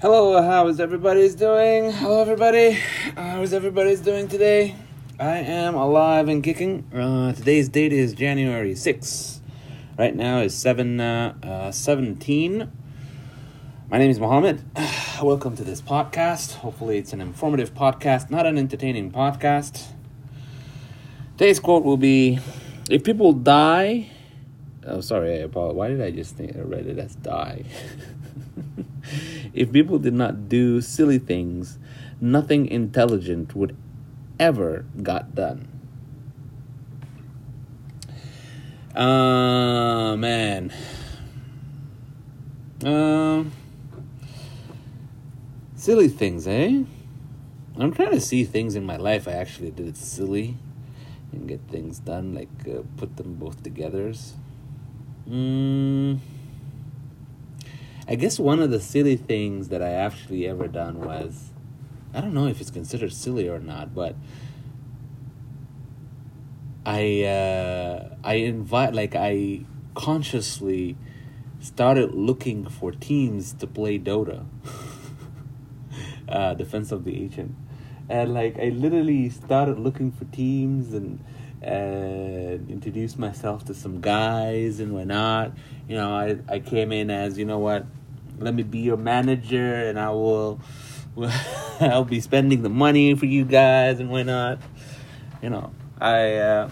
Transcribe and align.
Hello, 0.00 0.42
how 0.42 0.66
is 0.66 0.80
everybody's 0.80 1.36
doing? 1.36 1.92
Hello, 1.92 2.20
everybody. 2.20 2.72
How 3.16 3.40
is 3.42 3.54
everybody's 3.54 4.00
doing 4.00 4.26
today? 4.26 4.74
I 5.20 5.36
am 5.36 5.76
alive 5.76 6.28
and 6.28 6.42
kicking. 6.42 6.84
Uh, 6.92 7.32
today's 7.32 7.68
date 7.68 7.92
is 7.92 8.12
January 8.12 8.74
6th. 8.74 9.38
Right 9.96 10.14
now 10.14 10.40
is 10.40 10.52
7 10.52 11.00
uh, 11.00 11.34
uh, 11.42 11.70
17. 11.70 12.70
My 13.88 13.98
name 13.98 14.10
is 14.10 14.18
Mohammed. 14.18 14.62
Welcome 15.22 15.56
to 15.56 15.64
this 15.64 15.80
podcast. 15.80 16.54
Hopefully, 16.54 16.98
it's 16.98 17.12
an 17.12 17.20
informative 17.20 17.72
podcast, 17.72 18.30
not 18.30 18.46
an 18.46 18.58
entertaining 18.58 19.12
podcast. 19.12 19.84
Today's 21.38 21.60
quote 21.60 21.84
will 21.84 21.96
be 21.96 22.40
If 22.90 23.04
people 23.04 23.32
die. 23.32 24.10
Oh, 24.86 25.00
sorry, 25.00 25.34
I 25.34 25.36
apologize. 25.44 25.76
Why 25.76 25.88
did 25.88 26.02
I 26.02 26.10
just 26.10 26.36
think 26.36 26.56
I 26.56 26.60
read 26.60 26.86
it 26.88 26.98
as 26.98 27.14
die? 27.14 27.64
if 29.54 29.72
people 29.72 29.98
did 29.98 30.14
not 30.14 30.48
do 30.48 30.80
silly 30.80 31.18
things, 31.18 31.78
nothing 32.20 32.66
intelligent 32.66 33.54
would 33.54 33.76
ever 34.38 34.84
got 35.02 35.34
done. 35.34 35.68
Uh 38.94 40.16
man. 40.16 40.72
Um 42.84 43.52
silly 45.76 46.08
things, 46.08 46.46
eh? 46.46 46.82
I'm 47.76 47.92
trying 47.92 48.12
to 48.12 48.20
see 48.20 48.44
things 48.44 48.76
in 48.76 48.84
my 48.84 48.96
life 48.96 49.26
I 49.26 49.32
actually 49.32 49.70
did 49.70 49.88
it 49.88 49.96
silly 49.96 50.56
and 51.32 51.48
get 51.48 51.60
things 51.68 51.98
done, 51.98 52.34
like 52.34 52.48
uh, 52.68 52.82
put 52.96 53.16
them 53.16 53.34
both 53.34 53.62
together. 53.62 54.12
Mm. 55.28 56.20
I 58.06 58.16
guess 58.16 58.38
one 58.38 58.60
of 58.60 58.70
the 58.70 58.80
silly 58.80 59.16
things 59.16 59.68
that 59.68 59.82
I 59.82 59.92
actually 59.92 60.46
ever 60.46 60.68
done 60.68 61.00
was 61.00 61.50
I 62.12 62.20
don't 62.20 62.34
know 62.34 62.46
if 62.46 62.60
it's 62.60 62.70
considered 62.70 63.12
silly 63.12 63.48
or 63.48 63.58
not, 63.58 63.94
but 63.94 64.14
I 66.84 67.22
uh, 67.24 68.14
I 68.22 68.34
invite 68.34 68.94
like 68.94 69.14
I 69.16 69.64
consciously 69.94 70.96
started 71.60 72.14
looking 72.14 72.66
for 72.66 72.92
teams 72.92 73.54
to 73.54 73.66
play 73.66 73.98
Dota, 73.98 74.44
uh, 76.28 76.52
Defense 76.54 76.92
of 76.92 77.04
the 77.04 77.22
Ancient, 77.22 77.54
and 78.10 78.34
like 78.34 78.58
I 78.58 78.68
literally 78.68 79.30
started 79.30 79.78
looking 79.78 80.12
for 80.12 80.26
teams 80.26 80.92
and 80.92 81.24
and 81.64 82.70
introduced 82.70 83.18
myself 83.18 83.64
to 83.66 83.74
some 83.74 84.00
guys 84.00 84.80
and 84.80 84.92
whatnot. 84.92 85.52
You 85.88 85.96
know, 85.96 86.14
I 86.14 86.38
I 86.48 86.58
came 86.60 86.92
in 86.92 87.10
as 87.10 87.38
you 87.38 87.44
know 87.44 87.58
what, 87.58 87.86
let 88.38 88.54
me 88.54 88.62
be 88.62 88.80
your 88.80 88.96
manager 88.96 89.74
and 89.74 89.98
I 89.98 90.10
will. 90.10 90.60
I'll 91.80 92.04
be 92.04 92.20
spending 92.20 92.62
the 92.62 92.68
money 92.68 93.14
for 93.14 93.26
you 93.26 93.44
guys 93.44 94.00
and 94.00 94.10
whatnot. 94.10 94.58
You 95.42 95.50
know, 95.50 95.72
I 96.00 96.34
uh, 96.34 96.70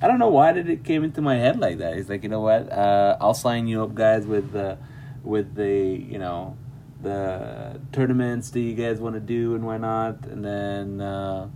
I 0.00 0.06
don't 0.06 0.18
know 0.18 0.28
why 0.28 0.52
did 0.52 0.68
it 0.68 0.84
came 0.84 1.04
into 1.04 1.20
my 1.20 1.36
head 1.36 1.60
like 1.60 1.78
that. 1.78 1.96
It's 1.96 2.08
like 2.08 2.22
you 2.22 2.28
know 2.28 2.40
what, 2.40 2.70
uh, 2.72 3.16
I'll 3.20 3.34
sign 3.34 3.66
you 3.66 3.82
up, 3.82 3.94
guys, 3.94 4.26
with 4.26 4.52
the 4.52 4.78
with 5.22 5.54
the 5.54 5.70
you 5.70 6.18
know 6.18 6.56
the 7.02 7.80
tournaments 7.92 8.50
that 8.50 8.60
you 8.60 8.74
guys 8.74 9.00
want 9.00 9.14
to 9.14 9.20
do 9.20 9.54
and 9.54 9.64
whatnot, 9.64 10.24
and 10.26 10.44
then 10.44 11.00
uh, 11.00 11.48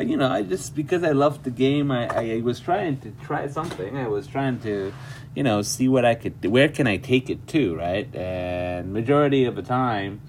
you 0.00 0.16
know 0.16 0.28
I 0.28 0.42
just 0.42 0.74
because 0.74 1.02
I 1.02 1.12
loved 1.12 1.44
the 1.44 1.50
game, 1.50 1.90
I, 1.90 2.06
I 2.06 2.40
was 2.40 2.60
trying 2.60 2.98
to 3.00 3.10
try 3.22 3.46
something. 3.48 3.96
I 3.96 4.08
was 4.08 4.26
trying 4.26 4.60
to 4.60 4.92
you 5.34 5.42
know 5.42 5.62
see 5.62 5.88
what 5.88 6.04
I 6.04 6.14
could, 6.14 6.44
where 6.44 6.68
can 6.68 6.86
I 6.86 6.96
take 6.96 7.30
it 7.30 7.46
to, 7.48 7.76
right? 7.76 8.14
And 8.14 8.92
majority 8.92 9.44
of 9.44 9.56
the 9.56 9.62
time. 9.62 10.20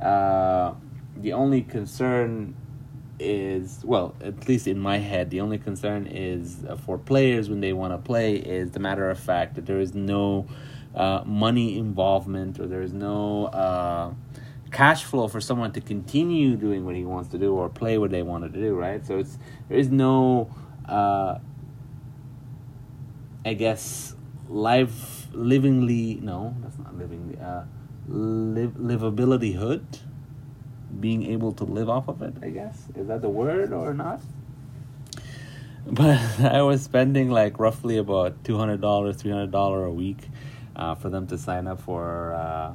Uh, 0.00 0.74
the 1.16 1.32
only 1.32 1.62
concern 1.62 2.54
is 3.18 3.80
well 3.84 4.14
at 4.20 4.48
least 4.48 4.66
in 4.66 4.78
my 4.78 4.98
head 4.98 5.30
the 5.30 5.40
only 5.40 5.56
concern 5.56 6.06
is 6.08 6.64
uh, 6.68 6.76
for 6.76 6.98
players 6.98 7.48
when 7.48 7.60
they 7.60 7.72
want 7.72 7.92
to 7.92 7.98
play 7.98 8.34
is 8.34 8.72
the 8.72 8.80
matter 8.80 9.08
of 9.08 9.18
fact 9.18 9.54
that 9.54 9.66
there 9.66 9.78
is 9.78 9.94
no 9.94 10.46
uh, 10.96 11.22
money 11.24 11.78
involvement 11.78 12.58
or 12.58 12.66
there 12.66 12.82
is 12.82 12.92
no 12.92 13.46
uh, 13.46 14.12
cash 14.74 15.04
flow 15.04 15.28
for 15.28 15.40
someone 15.40 15.70
to 15.70 15.80
continue 15.80 16.56
doing 16.56 16.84
what 16.84 16.96
he 16.96 17.04
wants 17.04 17.30
to 17.30 17.38
do 17.38 17.54
or 17.54 17.68
play 17.68 17.96
what 17.96 18.10
they 18.10 18.22
wanted 18.22 18.52
to 18.52 18.60
do 18.60 18.74
right? 18.74 19.06
So 19.06 19.18
it's 19.18 19.38
there 19.68 19.78
is 19.78 19.88
no 19.88 20.50
uh, 20.88 21.38
i 23.44 23.54
guess 23.54 24.14
life 24.48 25.28
livingly 25.32 26.18
no 26.22 26.54
that's 26.60 26.78
not 26.78 26.96
living 26.98 27.38
uh, 27.38 27.64
livability 28.08 29.54
hood 29.54 29.86
being 31.00 31.24
able 31.24 31.52
to 31.52 31.64
live 31.64 31.88
off 31.88 32.08
of 32.08 32.20
it 32.22 32.34
i 32.42 32.48
guess? 32.48 32.84
Is 32.96 33.06
that 33.08 33.22
the 33.22 33.28
word 33.28 33.72
or 33.72 33.94
not? 33.94 34.20
But 35.86 36.20
i 36.40 36.62
was 36.62 36.82
spending 36.82 37.30
like 37.30 37.58
roughly 37.58 37.96
about 37.96 38.42
$200 38.42 38.80
$300 38.80 39.86
a 39.86 39.90
week 39.90 40.28
uh, 40.76 40.94
for 40.94 41.08
them 41.08 41.26
to 41.28 41.38
sign 41.38 41.66
up 41.66 41.80
for 41.80 42.34
uh, 42.34 42.72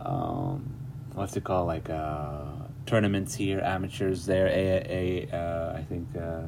um, 0.00 0.75
what's 1.16 1.36
it 1.36 1.42
called 1.42 1.66
like 1.66 1.90
uh, 1.90 2.44
tournaments 2.84 3.34
here 3.34 3.58
amateurs 3.60 4.26
there 4.26 4.46
a, 4.46 5.28
a 5.32 5.36
uh, 5.36 5.76
I 5.76 5.82
think 5.82 6.08
uh, 6.16 6.42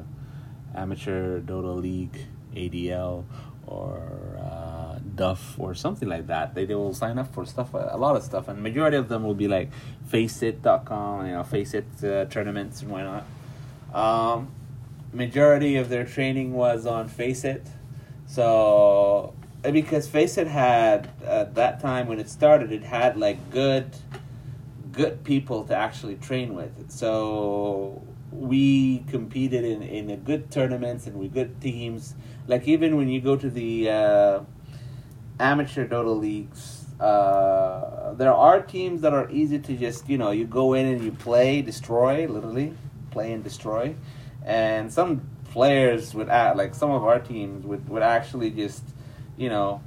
amateur 0.75 1.41
dota 1.41 1.75
league 1.75 2.17
adl 2.55 3.25
or 3.69 4.39
uh, 4.39 4.97
Duff 5.15 5.59
or 5.59 5.75
something 5.75 6.09
like 6.09 6.27
that. 6.27 6.55
They, 6.55 6.65
they 6.65 6.75
will 6.75 6.93
sign 6.93 7.19
up 7.19 7.33
for 7.33 7.45
stuff, 7.45 7.73
a 7.73 7.97
lot 7.97 8.15
of 8.15 8.23
stuff, 8.23 8.47
and 8.47 8.63
majority 8.63 8.97
of 8.97 9.09
them 9.09 9.23
will 9.23 9.35
be 9.35 9.47
like 9.47 9.69
Faceit.com, 10.07 11.27
you 11.27 11.33
know, 11.33 11.43
Faceit 11.43 11.85
uh, 12.03 12.25
tournaments 12.25 12.81
and 12.81 12.89
whatnot. 12.89 13.25
Um, 13.93 14.51
majority 15.13 15.75
of 15.75 15.89
their 15.89 16.05
training 16.05 16.53
was 16.53 16.85
on 16.85 17.07
Faceit, 17.07 17.67
so 18.25 19.33
because 19.61 20.07
Faceit 20.07 20.47
had 20.47 21.09
at 21.23 21.55
that 21.55 21.79
time 21.79 22.07
when 22.07 22.19
it 22.19 22.29
started, 22.29 22.71
it 22.71 22.83
had 22.83 23.17
like 23.17 23.51
good, 23.51 23.95
good 24.91 25.23
people 25.23 25.63
to 25.65 25.75
actually 25.75 26.15
train 26.15 26.55
with. 26.55 26.91
So 26.91 28.01
we 28.31 28.99
competed 29.09 29.65
in 29.65 29.81
in 29.81 30.09
a 30.09 30.17
good 30.17 30.51
tournaments 30.51 31.07
and 31.07 31.17
with 31.17 31.33
good 31.33 31.61
teams. 31.61 32.15
Like 32.47 32.67
even 32.67 32.97
when 32.97 33.09
you 33.09 33.21
go 33.21 33.35
to 33.35 33.49
the 33.49 33.89
uh, 33.89 34.39
amateur 35.39 35.87
Dota 35.87 36.19
leagues, 36.19 36.85
uh, 36.99 38.13
there 38.13 38.33
are 38.33 38.61
teams 38.61 39.01
that 39.01 39.13
are 39.13 39.29
easy 39.29 39.59
to 39.59 39.75
just 39.75 40.09
you 40.09 40.17
know 40.17 40.31
you 40.31 40.45
go 40.45 40.73
in 40.73 40.85
and 40.85 41.03
you 41.03 41.11
play, 41.11 41.61
destroy, 41.61 42.27
literally 42.27 42.73
play 43.11 43.33
and 43.33 43.43
destroy, 43.43 43.95
and 44.45 44.91
some 44.91 45.21
players 45.51 46.13
would 46.13 46.29
act 46.29 46.57
like 46.57 46.75
some 46.75 46.91
of 46.91 47.03
our 47.03 47.19
teams 47.19 47.65
would 47.65 47.87
would 47.89 48.03
actually 48.03 48.51
just 48.51 48.83
you 49.37 49.49
know 49.49 49.81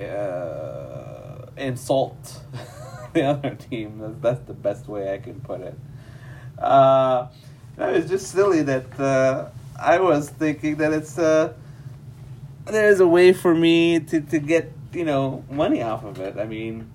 uh, 0.00 1.46
insult 1.56 2.40
the 3.12 3.22
other 3.30 3.54
team. 3.54 3.98
That's, 3.98 4.18
that's 4.20 4.46
the 4.46 4.54
best 4.54 4.88
way 4.88 5.12
I 5.12 5.18
can 5.18 5.40
put 5.40 5.60
it. 5.60 5.78
Uh, 6.58 7.28
it 7.78 7.92
was 7.92 8.08
just 8.08 8.28
silly 8.28 8.62
that 8.62 9.00
uh, 9.00 9.48
I 9.78 9.98
was 9.98 10.28
thinking 10.30 10.76
that 10.76 10.92
it's 10.92 11.18
uh, 11.18 11.54
there's 12.66 13.00
a 13.00 13.06
way 13.06 13.32
for 13.32 13.54
me 13.54 14.00
to, 14.00 14.20
to 14.20 14.38
get 14.38 14.72
you 14.92 15.04
know 15.04 15.44
money 15.50 15.82
off 15.82 16.04
of 16.04 16.20
it. 16.20 16.38
I 16.38 16.44
mean, 16.44 16.90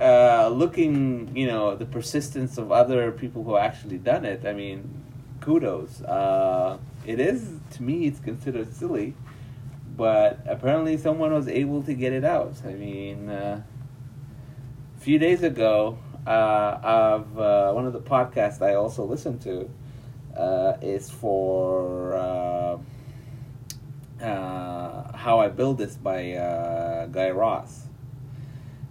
uh, 0.00 0.48
looking 0.48 1.34
you 1.36 1.46
know 1.46 1.76
the 1.76 1.86
persistence 1.86 2.58
of 2.58 2.72
other 2.72 3.12
people 3.12 3.44
who 3.44 3.56
actually 3.56 3.98
done 3.98 4.24
it. 4.24 4.44
I 4.44 4.52
mean, 4.52 5.02
kudos. 5.40 6.02
Uh, 6.02 6.78
it 7.06 7.18
is 7.20 7.58
to 7.72 7.82
me 7.82 8.06
it's 8.06 8.20
considered 8.20 8.74
silly, 8.74 9.14
but 9.96 10.40
apparently 10.46 10.96
someone 10.96 11.32
was 11.32 11.48
able 11.48 11.82
to 11.84 11.94
get 11.94 12.12
it 12.12 12.24
out. 12.24 12.54
I 12.64 12.72
mean, 12.72 13.28
uh, 13.28 13.62
few 15.02 15.18
days 15.18 15.42
ago 15.42 15.98
uh, 16.28 16.78
of 16.80 17.36
uh, 17.36 17.72
one 17.72 17.86
of 17.88 17.92
the 17.92 17.98
podcasts 17.98 18.62
I 18.62 18.74
also 18.74 19.02
listen 19.04 19.36
to 19.40 19.68
uh, 20.36 20.76
is 20.80 21.10
for 21.10 22.14
uh, 22.14 22.78
uh, 24.24 25.16
How 25.16 25.40
I 25.40 25.48
Build 25.48 25.78
This 25.78 25.96
by 25.96 26.34
uh, 26.34 27.06
Guy 27.06 27.30
Raz. 27.30 27.88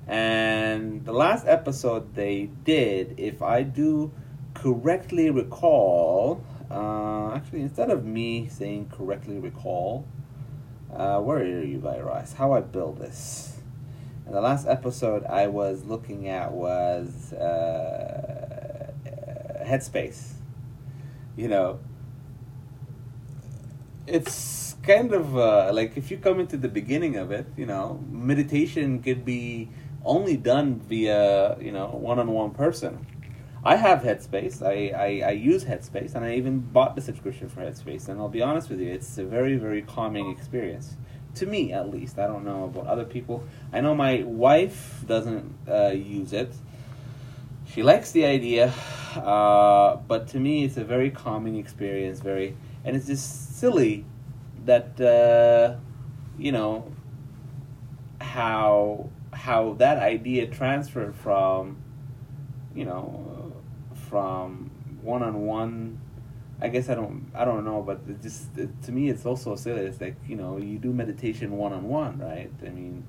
And 0.05 1.05
the 1.05 1.13
last 1.13 1.47
episode 1.47 2.13
they 2.13 2.49
did, 2.65 3.17
if 3.17 3.41
I 3.41 3.63
do 3.63 4.11
correctly 4.53 5.29
recall, 5.29 6.43
actually, 6.69 7.61
instead 7.61 7.89
of 7.89 8.03
me 8.03 8.49
saying 8.49 8.91
correctly 8.91 9.39
recall, 9.39 10.05
where 10.89 11.37
are 11.37 11.63
you, 11.63 11.77
Guy 11.77 11.99
Raz? 11.99 12.33
How 12.33 12.51
I 12.51 12.59
Build 12.59 12.97
This. 12.97 13.60
And 14.31 14.37
the 14.37 14.41
last 14.47 14.65
episode 14.65 15.25
I 15.25 15.47
was 15.47 15.83
looking 15.83 16.29
at 16.29 16.53
was 16.53 17.33
uh, 17.33 18.89
Headspace. 19.59 20.35
You 21.35 21.49
know, 21.49 21.79
it's 24.07 24.77
kind 24.83 25.11
of 25.11 25.37
uh, 25.37 25.71
like 25.73 25.97
if 25.97 26.09
you 26.09 26.17
come 26.17 26.39
into 26.39 26.55
the 26.55 26.69
beginning 26.69 27.17
of 27.17 27.31
it, 27.31 27.45
you 27.57 27.65
know, 27.65 28.01
meditation 28.09 29.03
could 29.03 29.25
be 29.25 29.67
only 30.05 30.37
done 30.37 30.79
via 30.79 31.59
you 31.59 31.73
know 31.73 31.87
one-on-one 31.87 32.51
person. 32.51 33.05
I 33.65 33.75
have 33.75 33.99
Headspace. 33.99 34.65
I, 34.65 34.95
I, 34.97 35.27
I 35.27 35.31
use 35.31 35.65
Headspace, 35.65 36.15
and 36.15 36.23
I 36.23 36.35
even 36.35 36.61
bought 36.61 36.95
the 36.95 37.01
subscription 37.01 37.49
for 37.49 37.59
Headspace. 37.59 38.07
And 38.07 38.21
I'll 38.21 38.29
be 38.29 38.41
honest 38.41 38.69
with 38.69 38.79
you, 38.79 38.93
it's 38.93 39.17
a 39.17 39.25
very 39.25 39.57
very 39.57 39.81
calming 39.81 40.31
experience 40.31 40.95
to 41.35 41.45
me, 41.45 41.73
at 41.73 41.89
least. 41.89 42.19
I 42.19 42.27
don't 42.27 42.43
know 42.43 42.65
about 42.65 42.87
other 42.87 43.05
people. 43.05 43.43
I 43.71 43.81
know 43.81 43.95
my 43.95 44.23
wife 44.23 45.03
doesn't 45.05 45.55
uh, 45.67 45.87
use 45.89 46.33
it. 46.33 46.53
She 47.65 47.83
likes 47.83 48.11
the 48.11 48.25
idea, 48.25 48.73
uh, 49.15 49.95
but 49.95 50.27
to 50.29 50.39
me, 50.39 50.65
it's 50.65 50.77
a 50.77 50.83
very 50.83 51.09
calming 51.09 51.55
experience. 51.55 52.19
Very, 52.19 52.57
and 52.83 52.95
it's 52.97 53.07
just 53.07 53.57
silly 53.59 54.05
that 54.65 54.99
uh, 54.99 55.77
you 56.37 56.51
know 56.51 56.91
how 58.19 59.09
how 59.31 59.73
that 59.75 59.99
idea 59.99 60.47
transferred 60.47 61.15
from 61.15 61.77
you 62.75 62.83
know 62.83 63.53
from 64.09 64.69
one 65.01 65.23
on 65.23 65.45
one 65.45 66.00
I 66.61 66.69
guess 66.69 66.89
I 66.89 66.95
don't 66.95 67.31
I 67.33 67.45
don't 67.45 67.65
know 67.65 67.81
but 67.81 68.01
it 68.07 68.21
just 68.21 68.57
it, 68.57 68.69
to 68.83 68.91
me 68.91 69.09
it's 69.09 69.25
also 69.25 69.55
silly 69.55 69.81
it's 69.81 69.99
like 69.99 70.15
you 70.27 70.35
know 70.35 70.57
you 70.57 70.77
do 70.77 70.93
meditation 70.93 71.51
one 71.51 71.73
on 71.73 71.87
one 71.87 72.19
right 72.19 72.51
I 72.65 72.69
mean 72.69 73.03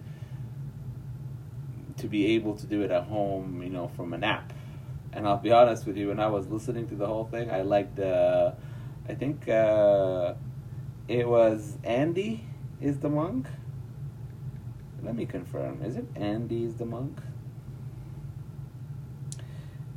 to 1.99 2.06
be 2.06 2.26
able 2.34 2.54
to 2.56 2.66
do 2.66 2.82
it 2.82 2.90
at 2.90 3.04
home 3.04 3.62
you 3.62 3.70
know 3.70 3.88
from 3.88 4.14
an 4.14 4.25
app 4.25 4.52
and 5.12 5.28
I'll 5.28 5.37
be 5.37 5.52
honest 5.52 5.87
with 5.87 5.96
you 5.96 6.08
when 6.08 6.19
I 6.19 6.28
was 6.28 6.49
listening 6.49 6.88
to 6.88 6.94
the 6.94 7.06
whole 7.06 7.25
thing 7.26 7.50
I 7.50 7.62
liked 7.62 7.99
uh, 7.99 8.52
I 9.08 9.14
think 9.14 9.49
uh, 9.49 10.34
it 11.08 11.28
was 11.28 11.76
Andy 11.84 12.44
is 12.81 12.99
the 12.99 13.10
monk 13.10 13.46
let 15.02 15.16
me 15.16 15.26
confirm. 15.26 15.82
Is 15.82 15.96
it 15.96 16.06
Andy 16.14 16.64
is 16.64 16.76
the 16.76 16.87
monk? 16.87 17.19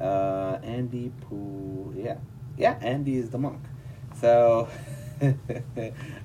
Uh, 0.02 0.58
Andy 0.64 1.12
Poo. 1.22 1.94
Yeah, 1.96 2.18
yeah. 2.58 2.78
Andy 2.82 3.18
is 3.18 3.30
the 3.30 3.38
monk. 3.38 3.62
So 4.20 4.70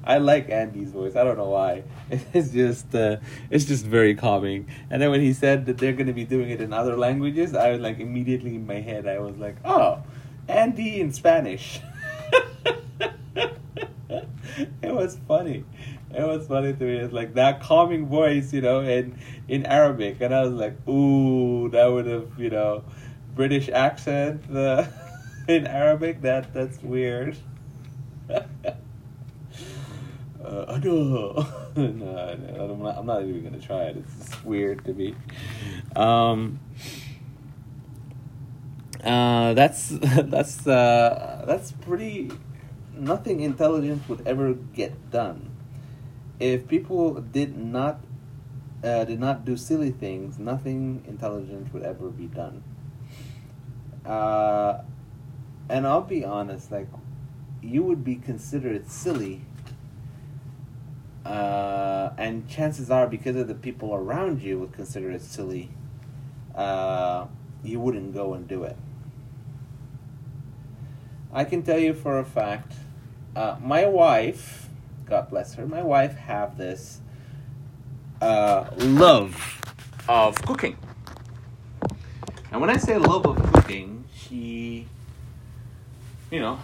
I 0.04 0.18
like 0.18 0.50
Andy's 0.50 0.90
voice. 0.92 1.16
I 1.16 1.24
don't 1.24 1.36
know 1.36 1.50
why. 1.50 1.84
It's 2.32 2.50
just 2.50 2.94
uh, 2.94 3.16
it's 3.50 3.64
just 3.64 3.84
very 3.84 4.14
calming. 4.14 4.68
And 4.90 5.00
then 5.00 5.10
when 5.10 5.20
he 5.20 5.32
said 5.32 5.66
that 5.66 5.78
they're 5.78 5.92
going 5.92 6.06
to 6.06 6.12
be 6.12 6.24
doing 6.24 6.50
it 6.50 6.60
in 6.60 6.72
other 6.72 6.96
languages, 6.96 7.54
I 7.54 7.70
was 7.70 7.80
like 7.80 7.98
immediately 8.00 8.54
in 8.54 8.66
my 8.66 8.80
head 8.80 9.06
I 9.06 9.18
was 9.18 9.36
like, 9.36 9.56
oh, 9.64 10.02
Andy 10.48 11.00
in 11.00 11.12
Spanish. 11.12 11.80
it 14.82 14.94
was 14.94 15.18
funny 15.26 15.64
it 16.12 16.26
was 16.26 16.46
funny 16.46 16.72
to 16.72 16.84
me. 16.84 16.96
It's 16.96 17.12
like 17.12 17.34
that 17.34 17.60
calming 17.62 18.06
voice, 18.06 18.52
you 18.52 18.60
know, 18.60 18.80
in 18.80 19.18
in 19.48 19.66
Arabic, 19.66 20.20
and 20.20 20.34
I 20.34 20.42
was 20.42 20.52
like, 20.52 20.76
ooh, 20.88 21.68
that 21.70 21.86
would 21.86 22.06
have, 22.06 22.38
you 22.38 22.50
know, 22.50 22.84
British 23.34 23.68
accent 23.68 24.42
uh, 24.54 24.86
in 25.50 25.66
Arabic. 25.66 26.22
That 26.22 26.52
that's 26.54 26.82
weird. 26.82 27.36
uh, 28.30 28.40
no, 30.44 31.46
no, 31.76 32.72
I'm 32.72 32.82
not, 32.82 32.98
I'm 32.98 33.06
not 33.06 33.22
even 33.24 33.42
gonna 33.42 33.60
try 33.60 33.82
it. 33.82 33.96
It's 33.96 34.44
weird 34.44 34.84
to 34.84 34.94
me. 34.94 35.14
Um, 35.96 36.60
uh, 39.02 39.54
that's 39.54 39.88
that's 39.90 40.66
uh, 40.66 41.44
that's 41.46 41.72
pretty. 41.72 42.30
Nothing 42.94 43.40
intelligent 43.40 44.06
would 44.10 44.26
ever 44.26 44.52
get 44.52 45.10
done 45.10 45.50
if 46.40 46.66
people 46.66 47.20
did 47.20 47.56
not 47.56 48.00
uh, 48.82 49.04
did 49.04 49.20
not 49.20 49.44
do 49.44 49.56
silly 49.56 49.90
things, 49.90 50.38
nothing 50.38 51.04
intelligent 51.06 51.72
would 51.72 51.82
ever 51.82 52.08
be 52.08 52.26
done. 52.26 52.64
Uh, 54.06 54.80
and 55.70 55.86
I'll 55.86 56.02
be 56.02 56.24
honest, 56.24 56.70
like 56.70 56.88
you 57.62 57.82
would 57.82 58.04
be 58.04 58.16
considered 58.16 58.90
silly, 58.90 59.42
uh, 61.24 62.10
and 62.18 62.48
chances 62.48 62.90
are 62.90 63.06
because 63.06 63.36
of 63.36 63.48
the 63.48 63.54
people 63.54 63.94
around 63.94 64.42
you 64.42 64.58
would 64.58 64.72
consider 64.72 65.10
it 65.10 65.22
silly, 65.22 65.70
uh, 66.54 67.26
you 67.62 67.80
wouldn't 67.80 68.12
go 68.12 68.34
and 68.34 68.46
do 68.46 68.64
it. 68.64 68.76
I 71.32 71.44
can 71.44 71.62
tell 71.62 71.78
you 71.78 71.94
for 71.94 72.18
a 72.18 72.24
fact, 72.24 72.72
uh, 73.36 73.56
my 73.62 73.86
wife 73.86 74.60
God 75.10 75.28
bless 75.28 75.54
her, 75.54 75.66
my 75.66 75.82
wife 75.82 76.14
have 76.14 76.56
this 76.56 77.00
uh, 78.22 78.70
love 78.76 79.60
of 80.08 80.40
cooking. 80.42 80.76
And 82.52 82.60
when 82.60 82.70
I 82.70 82.76
say 82.76 82.96
love 82.96 83.26
of 83.26 83.36
cooking, 83.52 84.04
she, 84.14 84.86
you 86.30 86.40
know, 86.40 86.58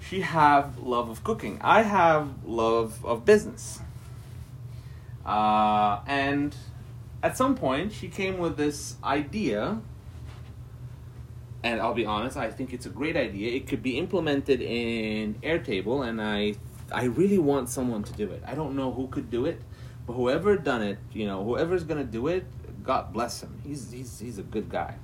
she 0.00 0.20
have 0.20 0.78
love 0.78 1.08
of 1.08 1.24
cooking. 1.24 1.58
I 1.60 1.82
have 1.82 2.44
love 2.44 3.04
of 3.04 3.24
business. 3.24 3.80
Uh, 5.26 6.00
and 6.06 6.54
at 7.22 7.36
some 7.36 7.54
point, 7.54 7.92
she 7.92 8.08
came 8.08 8.38
with 8.38 8.56
this 8.56 8.96
idea. 9.02 9.80
And 11.62 11.80
I'll 11.80 11.94
be 11.94 12.06
honest, 12.06 12.36
I 12.36 12.50
think 12.50 12.72
it's 12.72 12.86
a 12.86 12.90
great 12.90 13.16
idea. 13.16 13.52
It 13.52 13.66
could 13.66 13.82
be 13.82 13.98
implemented 13.98 14.62
in 14.62 15.34
Airtable, 15.42 16.06
and 16.06 16.22
I 16.22 16.54
I 16.92 17.04
really 17.04 17.38
want 17.38 17.68
someone 17.68 18.04
to 18.04 18.12
do 18.12 18.30
it. 18.30 18.42
I 18.46 18.54
don't 18.54 18.76
know 18.76 18.92
who 18.92 19.08
could 19.08 19.28
do 19.28 19.44
it, 19.44 19.60
but 20.06 20.12
whoever 20.12 20.56
done 20.56 20.82
it, 20.82 20.98
you 21.12 21.26
know, 21.26 21.44
whoever's 21.44 21.82
gonna 21.82 22.04
do 22.04 22.28
it, 22.28 22.46
God 22.84 23.12
bless 23.12 23.42
him. 23.42 23.60
He's 23.66 23.90
he's 23.90 24.20
he's 24.20 24.38
a 24.38 24.44
good 24.44 24.70
guy. 24.70 24.94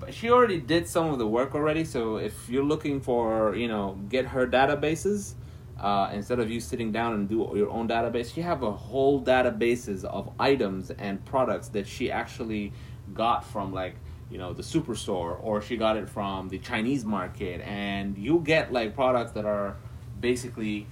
But 0.00 0.14
she 0.14 0.30
already 0.30 0.58
did 0.58 0.88
some 0.88 1.10
of 1.12 1.18
the 1.18 1.26
work 1.26 1.54
already. 1.54 1.84
So 1.84 2.16
if 2.16 2.48
you're 2.48 2.64
looking 2.64 3.00
for, 3.00 3.54
you 3.54 3.68
know, 3.68 3.98
get 4.08 4.26
her 4.26 4.46
databases. 4.46 5.34
Uh, 5.78 6.10
instead 6.12 6.38
of 6.38 6.50
you 6.50 6.60
sitting 6.60 6.92
down 6.92 7.14
and 7.14 7.26
do 7.26 7.50
your 7.54 7.70
own 7.70 7.88
database, 7.88 8.34
she 8.34 8.42
have 8.42 8.62
a 8.62 8.70
whole 8.70 9.22
databases 9.22 10.04
of 10.04 10.30
items 10.38 10.90
and 10.90 11.24
products 11.24 11.68
that 11.68 11.86
she 11.86 12.10
actually 12.10 12.70
got 13.14 13.44
from 13.44 13.72
like 13.72 13.94
you 14.30 14.38
know 14.38 14.52
the 14.52 14.62
superstore 14.62 15.42
or 15.42 15.60
she 15.60 15.76
got 15.76 15.96
it 15.96 16.08
from 16.08 16.48
the 16.48 16.58
Chinese 16.58 17.04
market, 17.04 17.60
and 17.62 18.16
you 18.18 18.40
get 18.40 18.72
like 18.72 18.94
products 18.94 19.32
that 19.32 19.44
are 19.44 19.76
basically 20.20 20.86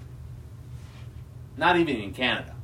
not 1.56 1.76
even 1.76 1.96
in 1.96 2.12
Canada. 2.12 2.54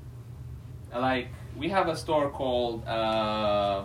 Like 0.95 1.29
we 1.57 1.69
have 1.69 1.89
a 1.89 1.97
store 1.97 2.31
called 2.31 2.87
uh, 2.87 3.85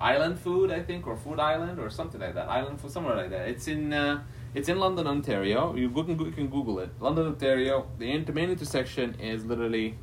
Island 0.00 0.38
Food, 0.38 0.70
I 0.70 0.82
think, 0.82 1.06
or 1.06 1.16
Food 1.16 1.40
Island, 1.40 1.78
or 1.78 1.90
something 1.90 2.20
like 2.20 2.34
that. 2.34 2.48
Island 2.48 2.80
Food, 2.80 2.92
somewhere 2.92 3.16
like 3.16 3.30
that. 3.30 3.48
It's 3.48 3.66
in 3.66 3.92
uh, 3.92 4.22
it's 4.54 4.68
in 4.68 4.78
London, 4.78 5.06
Ontario. 5.06 5.74
You, 5.74 5.90
can, 5.90 6.18
you 6.18 6.30
can 6.30 6.48
Google 6.48 6.78
it. 6.78 6.90
London, 7.00 7.26
Ontario. 7.26 7.86
The, 7.98 8.18
main 8.32 8.50
intersection 8.50 9.14
is 9.20 9.44
literally 9.44 9.96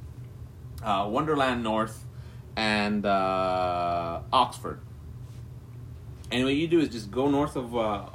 uh, 0.83 1.07
Wonderland 1.09 1.63
North 1.63 2.05
and 2.55 3.05
uh, 3.05 4.21
Oxford. 4.31 4.81
And 6.31 6.43
what 6.43 6.53
you 6.53 6.67
do 6.67 6.79
is 6.79 6.89
just 6.89 7.09
go 7.09 7.29
north 7.29 7.55
of 7.55 7.75
uh, 7.75 8.05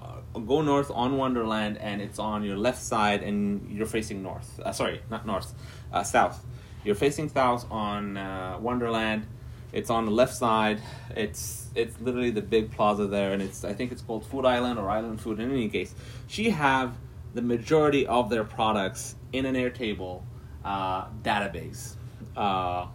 go 0.47 0.63
north 0.63 0.91
on 0.91 1.17
Wonderland, 1.17 1.79
and 1.79 2.03
it's 2.03 2.19
on 2.19 2.45
your 2.45 2.57
left 2.57 2.83
side, 2.83 3.23
and 3.23 3.71
you're 3.71 3.87
facing 3.87 4.23
north. 4.23 4.61
Uh, 4.63 4.73
sorry, 4.73 5.01
not 5.11 5.27
north, 5.27 5.55
uh, 5.93 6.03
south. 6.03 6.45
You're 6.85 6.95
facing 6.95 7.29
south 7.29 7.67
on 7.71 8.15
Wonderland. 8.63 9.27
It's 9.73 9.91
on 9.91 10.05
the 10.05 10.11
left 10.11 10.35
side. 10.35 10.81
It's 11.17 11.69
it's 11.75 12.01
literally 12.01 12.31
the 12.31 12.43
big 12.43 12.73
plaza 12.73 13.07
there, 13.07 13.33
and 13.33 13.43
it's 13.43 13.65
I 13.65 13.73
think 13.73 13.93
it's 13.93 14.03
called 14.03 14.27
Food 14.27 14.45
Island 14.45 14.79
or 14.79 14.91
Island 14.91 15.21
Food. 15.21 15.39
In 15.39 15.51
any 15.51 15.69
case, 15.69 15.95
she 16.27 16.51
have 16.51 16.95
the 17.35 17.43
majority 17.43 18.07
of 18.07 18.31
their 18.31 18.45
products 18.45 19.15
in 19.33 19.47
an 19.47 19.55
Airtable 19.55 20.23
uh, 20.65 21.07
database 21.23 21.95
uh, 22.37 22.87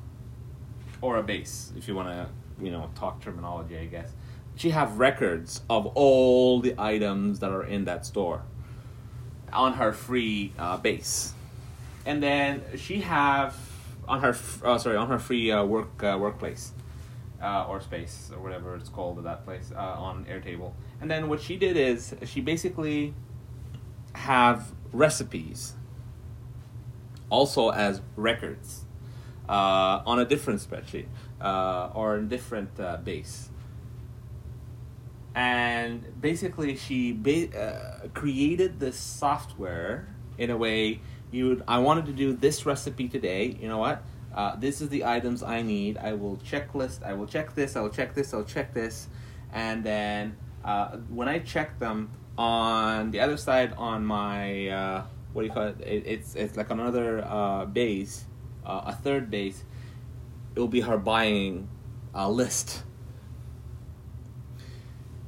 or 1.01 1.17
a 1.17 1.23
base, 1.23 1.71
if 1.77 1.87
you 1.87 1.95
want 1.95 2.09
to 2.09 2.27
you 2.63 2.71
know 2.71 2.89
talk 2.95 3.21
terminology, 3.21 3.77
I 3.77 3.85
guess 3.85 4.11
she 4.55 4.69
have 4.69 4.99
records 4.99 5.61
of 5.69 5.85
all 5.87 6.61
the 6.61 6.75
items 6.77 7.39
that 7.39 7.51
are 7.51 7.63
in 7.63 7.85
that 7.85 8.05
store 8.05 8.43
on 9.51 9.73
her 9.73 9.93
free 9.93 10.53
uh, 10.57 10.77
base, 10.77 11.33
and 12.05 12.21
then 12.21 12.63
she 12.77 13.01
have 13.01 13.55
on 14.07 14.21
her 14.21 14.35
uh, 14.63 14.77
sorry 14.77 14.97
on 14.97 15.07
her 15.07 15.19
free 15.19 15.51
uh, 15.51 15.63
work 15.63 16.03
uh, 16.03 16.17
workplace 16.19 16.73
uh, 17.41 17.65
or 17.67 17.81
space 17.81 18.31
or 18.33 18.41
whatever 18.41 18.75
it's 18.75 18.89
called 18.89 19.17
at 19.17 19.23
that 19.23 19.45
place 19.45 19.71
uh, 19.75 19.79
on 19.79 20.25
Airtable. 20.25 20.73
And 21.01 21.11
then 21.11 21.29
what 21.29 21.41
she 21.41 21.57
did 21.57 21.77
is 21.77 22.15
she 22.25 22.41
basically 22.41 23.13
have 24.13 24.71
recipes 24.91 25.73
also 27.29 27.69
as 27.69 28.01
records 28.15 28.85
on 29.47 30.19
a 30.19 30.25
different 30.25 30.61
spreadsheet 30.61 31.07
or 31.41 32.15
a 32.15 32.23
different 32.23 32.75
base 33.03 33.49
and 35.35 36.19
basically 36.19 36.77
she 36.77 37.11
ba- 37.11 37.55
uh, 37.59 38.07
created 38.13 38.79
this 38.79 38.97
software 38.97 40.07
in 40.37 40.49
a 40.49 40.57
way 40.57 41.01
you 41.35 41.49
would, 41.49 41.63
I 41.67 41.79
wanted 41.79 42.05
to 42.07 42.13
do 42.13 42.33
this 42.33 42.65
recipe 42.65 43.07
today. 43.09 43.57
You 43.61 43.67
know 43.67 43.77
what? 43.77 44.03
uh, 44.35 44.55
this 44.57 44.81
is 44.81 44.89
the 44.89 45.05
items 45.05 45.41
I 45.41 45.61
need. 45.61 45.97
I 45.97 46.13
will 46.13 46.37
checklist. 46.37 47.03
I 47.03 47.13
will 47.13 47.25
check 47.25 47.55
this. 47.55 47.75
I 47.75 47.81
will 47.81 47.89
check 47.89 48.13
this. 48.13 48.33
I'll 48.33 48.43
check 48.43 48.73
this, 48.73 49.07
and 49.53 49.83
then 49.83 50.35
uh, 50.63 50.97
when 51.09 51.29
I 51.29 51.39
check 51.39 51.79
them 51.79 52.11
on 52.37 53.11
the 53.11 53.21
other 53.21 53.37
side 53.37 53.73
on 53.77 54.05
my 54.05 54.67
uh, 54.67 55.03
what 55.31 55.43
do 55.43 55.47
you 55.47 55.53
call 55.53 55.67
it? 55.67 55.79
it 55.79 56.03
it's 56.05 56.35
it's 56.35 56.57
like 56.57 56.69
another 56.69 57.23
uh, 57.25 57.65
base, 57.65 58.25
uh, 58.65 58.81
a 58.85 58.93
third 58.93 59.31
base. 59.31 59.63
It 60.53 60.59
will 60.59 60.67
be 60.67 60.81
her 60.81 60.97
buying 60.97 61.69
uh, 62.13 62.29
list, 62.29 62.83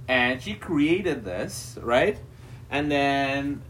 and 0.10 0.42
she 0.42 0.54
created 0.54 1.24
this 1.24 1.78
right, 1.82 2.20
and 2.70 2.92
then 2.92 3.62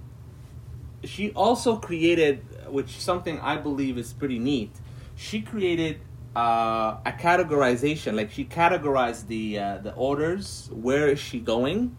she 1.07 1.31
also 1.31 1.77
created 1.77 2.43
which 2.69 2.99
something 2.99 3.39
I 3.39 3.57
believe 3.57 3.97
is 3.97 4.13
pretty 4.13 4.39
neat 4.39 4.71
she 5.17 5.41
created 5.41 5.99
uh, 6.35 6.97
a 7.05 7.11
categorization. 7.11 8.15
Like 8.15 8.31
she 8.31 8.45
categorized 8.45 9.27
the 9.27 9.59
uh, 9.59 9.77
the 9.79 9.93
orders. 9.95 10.69
Where 10.71 11.09
is 11.09 11.19
she 11.19 11.39
going? 11.39 11.97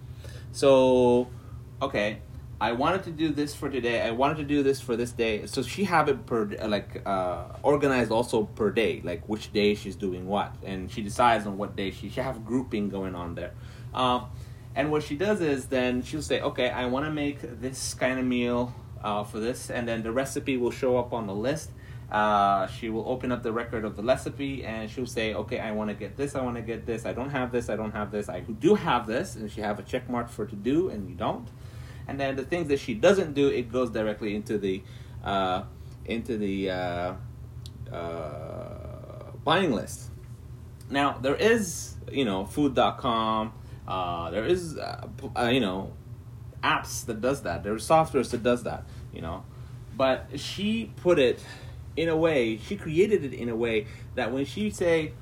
So, 0.53 1.29
okay, 1.83 2.23
I 2.61 2.73
wanted 2.73 3.03
to 3.05 3.11
do 3.11 3.29
this 3.31 3.55
for 3.55 3.69
today. 3.69 4.01
I 4.01 4.13
wanted 4.13 4.39
to 4.39 4.45
do 4.45 4.63
this 4.63 4.81
for 4.81 4.97
this 4.97 5.13
day. 5.13 5.45
So 5.47 5.63
she 5.63 5.85
have 5.85 6.09
it 6.09 6.25
per 6.25 6.47
like 6.65 7.03
uh, 7.05 7.57
organized 7.63 8.13
also 8.13 8.45
per 8.45 8.71
day, 8.71 9.03
like 9.05 9.29
which 9.29 9.53
day 9.53 9.75
she's 9.75 9.97
doing 9.97 10.27
what, 10.27 10.55
and 10.65 10.91
she 10.91 11.03
decides 11.03 11.47
on 11.47 11.59
what 11.59 11.77
day 11.77 11.91
she 11.91 12.09
she 12.09 12.21
have 12.21 12.47
grouping 12.47 12.89
going 12.89 13.15
on 13.15 13.35
there. 13.35 13.53
Uh, 13.93 14.25
and 14.77 14.93
what 14.93 15.03
she 15.03 15.17
does 15.17 15.41
is 15.41 15.67
then 15.67 16.03
she'll 16.03 16.23
say, 16.23 16.41
okay, 16.41 16.71
I 16.71 16.87
want 16.87 17.05
to 17.05 17.11
make 17.11 17.41
this 17.61 17.95
kind 17.95 18.21
of 18.21 18.25
meal 18.25 18.73
uh, 19.03 19.25
for 19.25 19.41
this, 19.41 19.71
and 19.71 19.87
then 19.89 20.03
the 20.03 20.13
recipe 20.13 20.57
will 20.57 20.71
show 20.71 20.97
up 20.97 21.13
on 21.13 21.27
the 21.27 21.35
list 21.35 21.71
uh, 22.11 22.67
she 22.69 22.89
will 22.89 23.07
open 23.07 23.31
up 23.31 23.43
the 23.43 23.53
record 23.53 23.85
of 23.85 23.95
the 23.97 24.03
recipe 24.03 24.65
and 24.65 24.91
she'll 24.91 25.07
say, 25.07 25.35
okay, 25.35 25.59
I 25.61 25.73
want 25.73 25.91
to 25.91 25.95
get 25.95 26.17
this, 26.17 26.35
I 26.35 26.41
want 26.41 26.57
to 26.57 26.63
get 26.63 26.87
this, 26.87 27.05
I 27.05 27.13
don't 27.13 27.29
have 27.31 27.53
this, 27.53 27.69
I 27.69 27.77
don't 27.77 27.93
have 27.93 28.11
this, 28.11 28.31
I 28.31 28.41
do 28.41 28.75
have 28.75 29.07
this, 29.07 29.37
and 29.37 29.51
she 29.51 29.61
have 29.61 29.79
a 29.79 29.83
check 29.83 30.09
mark 30.09 30.31
for 30.31 30.47
to 30.47 30.57
do, 30.57 30.89
and 30.89 31.09
you 31.09 31.15
don't. 31.15 31.47
And 32.07 32.19
then 32.19 32.37
the 32.37 32.45
things 32.45 32.69
that 32.69 32.81
she 32.81 32.95
doesn't 32.95 33.35
do, 33.35 33.49
it 33.49 33.71
goes 33.71 33.91
directly 33.91 34.35
into 34.35 34.57
the 34.57 34.83
uh, 35.23 35.65
into 36.07 36.39
the 36.39 36.71
uh, 36.71 37.13
uh 37.93 39.33
buying 39.45 39.73
list. 39.73 40.11
Now 40.89 41.19
there 41.19 41.37
is, 41.37 41.97
you 42.11 42.25
know, 42.25 42.47
food.com. 42.47 43.53
Uh, 43.87 44.31
there 44.31 44.47
is, 44.47 44.79
uh, 44.79 45.07
you 45.53 45.61
know, 45.61 45.93
apps 46.63 47.05
that 47.07 47.21
does 47.21 47.43
that. 47.43 47.63
There 47.63 47.73
are 47.73 47.77
softwares 47.77 48.31
that 48.31 48.43
does 48.43 48.65
that. 48.65 48.85
You 49.13 49.23
know, 49.23 49.45
but 49.97 50.29
she 50.37 50.93
put 50.97 51.19
it 51.19 51.43
in 51.97 52.09
a 52.09 52.17
way, 52.17 52.59
she 52.59 52.77
created 52.77 53.25
it 53.25 53.33
in 53.35 53.49
a 53.49 53.57
way 53.57 53.87
that 54.15 54.33
when 54.33 54.45
she 54.45 54.71
say, 54.71 55.13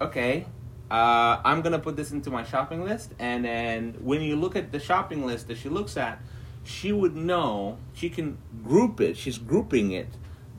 okay, 0.00 0.46
uh, 0.90 1.40
I'm 1.44 1.62
gonna 1.62 1.78
put 1.78 1.96
this 1.96 2.10
into 2.10 2.30
my 2.30 2.42
shopping 2.42 2.84
list, 2.84 3.12
and 3.18 3.44
then 3.44 3.94
when 4.00 4.20
you 4.20 4.34
look 4.36 4.56
at 4.56 4.72
the 4.72 4.80
shopping 4.80 5.24
list 5.24 5.46
that 5.48 5.58
she 5.58 5.68
looks 5.68 5.96
at, 5.96 6.20
she 6.64 6.92
would 6.92 7.14
know 7.14 7.78
she 7.92 8.10
can 8.10 8.38
group 8.64 9.00
it. 9.00 9.16
She's 9.16 9.38
grouping 9.38 9.92
it 9.92 10.08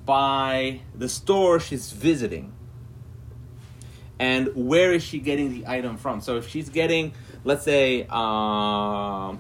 by 0.06 0.82
the 0.94 1.10
store 1.10 1.60
she's 1.60 1.92
visiting 1.92 2.54
and 4.20 4.50
where 4.56 4.94
is 4.94 5.04
she 5.04 5.20
getting 5.20 5.54
the 5.54 5.68
item 5.68 5.98
from. 5.98 6.22
So 6.22 6.38
if 6.38 6.48
she's 6.48 6.70
getting, 6.70 7.14
let's 7.44 7.64
say, 7.64 8.08
um, 8.10 9.40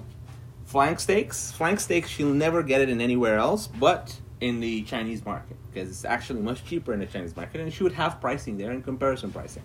flank 0.65 0.99
steaks, 0.99 1.51
flank 1.51 1.79
steaks, 1.79 2.09
she'll 2.09 2.33
never 2.33 2.63
get 2.63 2.81
it 2.81 2.89
in 2.89 3.01
anywhere 3.01 3.37
else, 3.37 3.67
but 3.67 4.19
in 4.41 4.59
the 4.59 4.83
Chinese 4.83 5.25
market 5.25 5.57
because 5.71 5.89
it's 5.89 6.05
actually 6.05 6.41
much 6.41 6.63
cheaper 6.65 6.93
in 6.93 6.99
the 6.99 7.05
Chinese 7.05 7.35
market 7.35 7.59
and 7.61 7.71
she 7.73 7.83
would 7.83 7.93
have 7.93 8.21
pricing 8.21 8.57
there 8.57 8.71
in 8.71 8.81
comparison 8.81 9.31
pricing. 9.31 9.63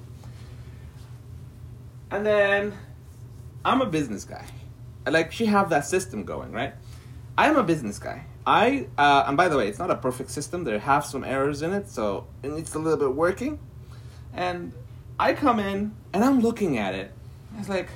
And 2.10 2.26
then 2.26 2.74
I'm 3.64 3.80
a 3.80 3.86
business 3.86 4.24
guy. 4.24 4.44
Like 5.06 5.32
she 5.32 5.46
have 5.46 5.70
that 5.70 5.86
system 5.86 6.24
going, 6.24 6.52
right? 6.52 6.74
I'm 7.38 7.56
a 7.56 7.62
business 7.62 7.98
guy. 7.98 8.26
I 8.46 8.88
uh, 8.98 9.24
and 9.26 9.36
by 9.36 9.48
the 9.48 9.56
way, 9.56 9.68
it's 9.68 9.78
not 9.78 9.90
a 9.90 9.96
perfect 9.96 10.30
system. 10.30 10.64
There 10.64 10.78
have 10.78 11.04
some 11.04 11.24
errors 11.24 11.62
in 11.62 11.72
it, 11.72 11.88
so 11.88 12.26
it 12.42 12.50
needs 12.50 12.74
a 12.74 12.78
little 12.78 12.98
bit 12.98 13.14
working. 13.14 13.58
And 14.32 14.72
I 15.18 15.34
come 15.34 15.60
in 15.60 15.94
and 16.12 16.24
I'm 16.24 16.40
looking 16.40 16.78
at 16.78 16.94
it. 16.94 17.12
It's 17.58 17.68
like, 17.68 17.88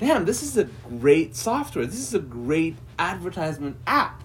damn, 0.00 0.24
this 0.24 0.42
is 0.42 0.56
a 0.56 0.64
great 0.64 1.36
software. 1.36 1.86
This 1.86 2.00
is 2.00 2.14
a 2.14 2.18
great 2.18 2.76
advertisement 2.98 3.76
app 3.86 4.20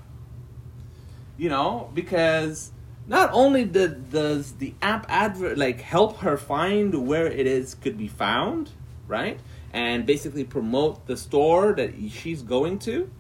you 1.38 1.50
know, 1.50 1.90
because 1.94 2.72
not 3.08 3.30
only 3.34 3.66
did, 3.66 4.12
does 4.12 4.54
the 4.54 4.74
app 4.82 5.06
advert 5.10 5.58
like 5.58 5.82
help 5.82 6.20
her 6.20 6.38
find 6.38 7.08
where 7.08 7.28
it 7.28 7.46
is 7.46 7.76
could 7.76 7.98
be 7.98 8.08
found, 8.08 8.72
right? 9.08 9.40
And 9.74 10.06
basically 10.06 10.44
promote 10.44 11.06
the 11.08 11.18
store 11.18 11.74
that 11.74 11.94
she's 12.10 12.42
going 12.42 12.80
to. 12.80 13.12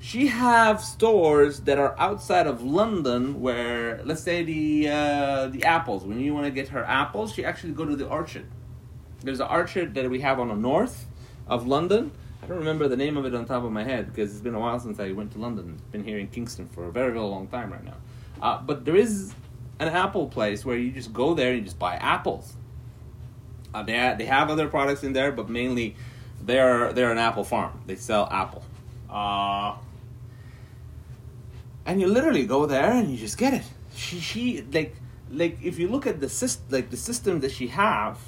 She 0.00 0.28
have 0.28 0.80
stores 0.80 1.60
that 1.62 1.78
are 1.78 1.98
outside 1.98 2.46
of 2.46 2.62
London 2.62 3.40
where 3.40 4.00
let's 4.04 4.22
say 4.22 4.44
the 4.44 4.88
uh, 4.88 5.46
the 5.48 5.64
apples, 5.64 6.04
when 6.04 6.20
you 6.20 6.32
want 6.32 6.46
to 6.46 6.52
get 6.52 6.68
her 6.68 6.84
apples, 6.84 7.34
she 7.34 7.44
actually 7.44 7.72
go 7.72 7.84
to 7.84 7.96
the 7.96 8.06
orchard. 8.06 8.46
There's 9.22 9.40
an 9.40 9.48
orchard 9.50 9.94
that 9.94 10.08
we 10.08 10.20
have 10.20 10.38
on 10.38 10.48
the 10.48 10.54
north 10.54 11.07
of 11.48 11.66
London 11.66 12.12
I 12.42 12.46
don't 12.46 12.58
remember 12.58 12.88
the 12.88 12.96
name 12.96 13.16
of 13.16 13.26
it 13.26 13.34
on 13.34 13.44
top 13.44 13.64
of 13.64 13.72
my 13.72 13.84
head 13.84 14.06
because 14.06 14.30
it's 14.30 14.40
been 14.40 14.54
a 14.54 14.60
while 14.60 14.78
since 14.78 15.00
I 15.00 15.12
went 15.12 15.32
to 15.32 15.38
London. 15.38 15.78
Been 15.90 16.04
here 16.04 16.18
in 16.18 16.28
Kingston 16.28 16.68
for 16.68 16.86
a 16.86 16.92
very, 16.92 17.12
very 17.12 17.24
long 17.24 17.48
time 17.48 17.72
right 17.72 17.84
now. 17.84 17.96
Uh, 18.40 18.62
but 18.62 18.84
there 18.84 18.96
is 18.96 19.34
an 19.80 19.88
apple 19.88 20.28
place 20.28 20.64
where 20.64 20.76
you 20.76 20.90
just 20.90 21.12
go 21.12 21.34
there 21.34 21.48
and 21.48 21.58
you 21.58 21.64
just 21.64 21.78
buy 21.78 21.96
apples. 21.96 22.54
Uh, 23.74 23.82
they 23.82 23.98
ha- 23.98 24.14
they 24.14 24.24
have 24.24 24.50
other 24.50 24.68
products 24.68 25.02
in 25.02 25.12
there, 25.12 25.32
but 25.32 25.48
mainly 25.48 25.96
they're 26.40 26.92
they're 26.92 27.10
an 27.10 27.18
apple 27.18 27.44
farm. 27.44 27.82
They 27.86 27.96
sell 27.96 28.28
apple. 28.30 28.64
Uh, 29.10 29.76
and 31.84 32.00
you 32.00 32.06
literally 32.06 32.46
go 32.46 32.66
there 32.66 32.92
and 32.92 33.10
you 33.10 33.16
just 33.18 33.36
get 33.36 33.52
it. 33.52 33.64
She 33.94 34.20
she 34.20 34.64
like 34.72 34.94
like 35.30 35.58
if 35.62 35.78
you 35.78 35.88
look 35.88 36.06
at 36.06 36.20
the 36.20 36.28
system 36.28 36.64
like 36.70 36.90
the 36.90 36.96
system 36.96 37.40
that 37.40 37.50
she 37.50 37.66
have 37.68 38.18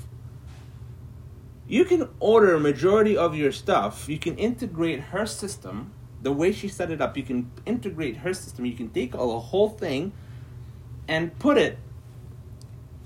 you 1.71 1.85
can 1.85 2.09
order 2.19 2.57
a 2.57 2.61
majority 2.61 3.17
of 3.17 3.37
your 3.37 3.53
stuff. 3.53 4.09
You 4.09 4.19
can 4.19 4.37
integrate 4.37 4.99
her 4.99 5.25
system 5.25 5.93
the 6.21 6.33
way 6.33 6.51
she 6.51 6.67
set 6.67 6.91
it 6.91 7.01
up. 7.01 7.17
You 7.17 7.23
can 7.23 7.49
integrate 7.65 8.17
her 8.19 8.35
system. 8.35 8.67
You 8.67 8.75
can 8.75 8.89
take 8.89 9.15
a 9.15 9.39
whole 9.39 9.69
thing 9.69 10.13
and 11.07 11.39
put 11.39 11.57
it 11.57 11.79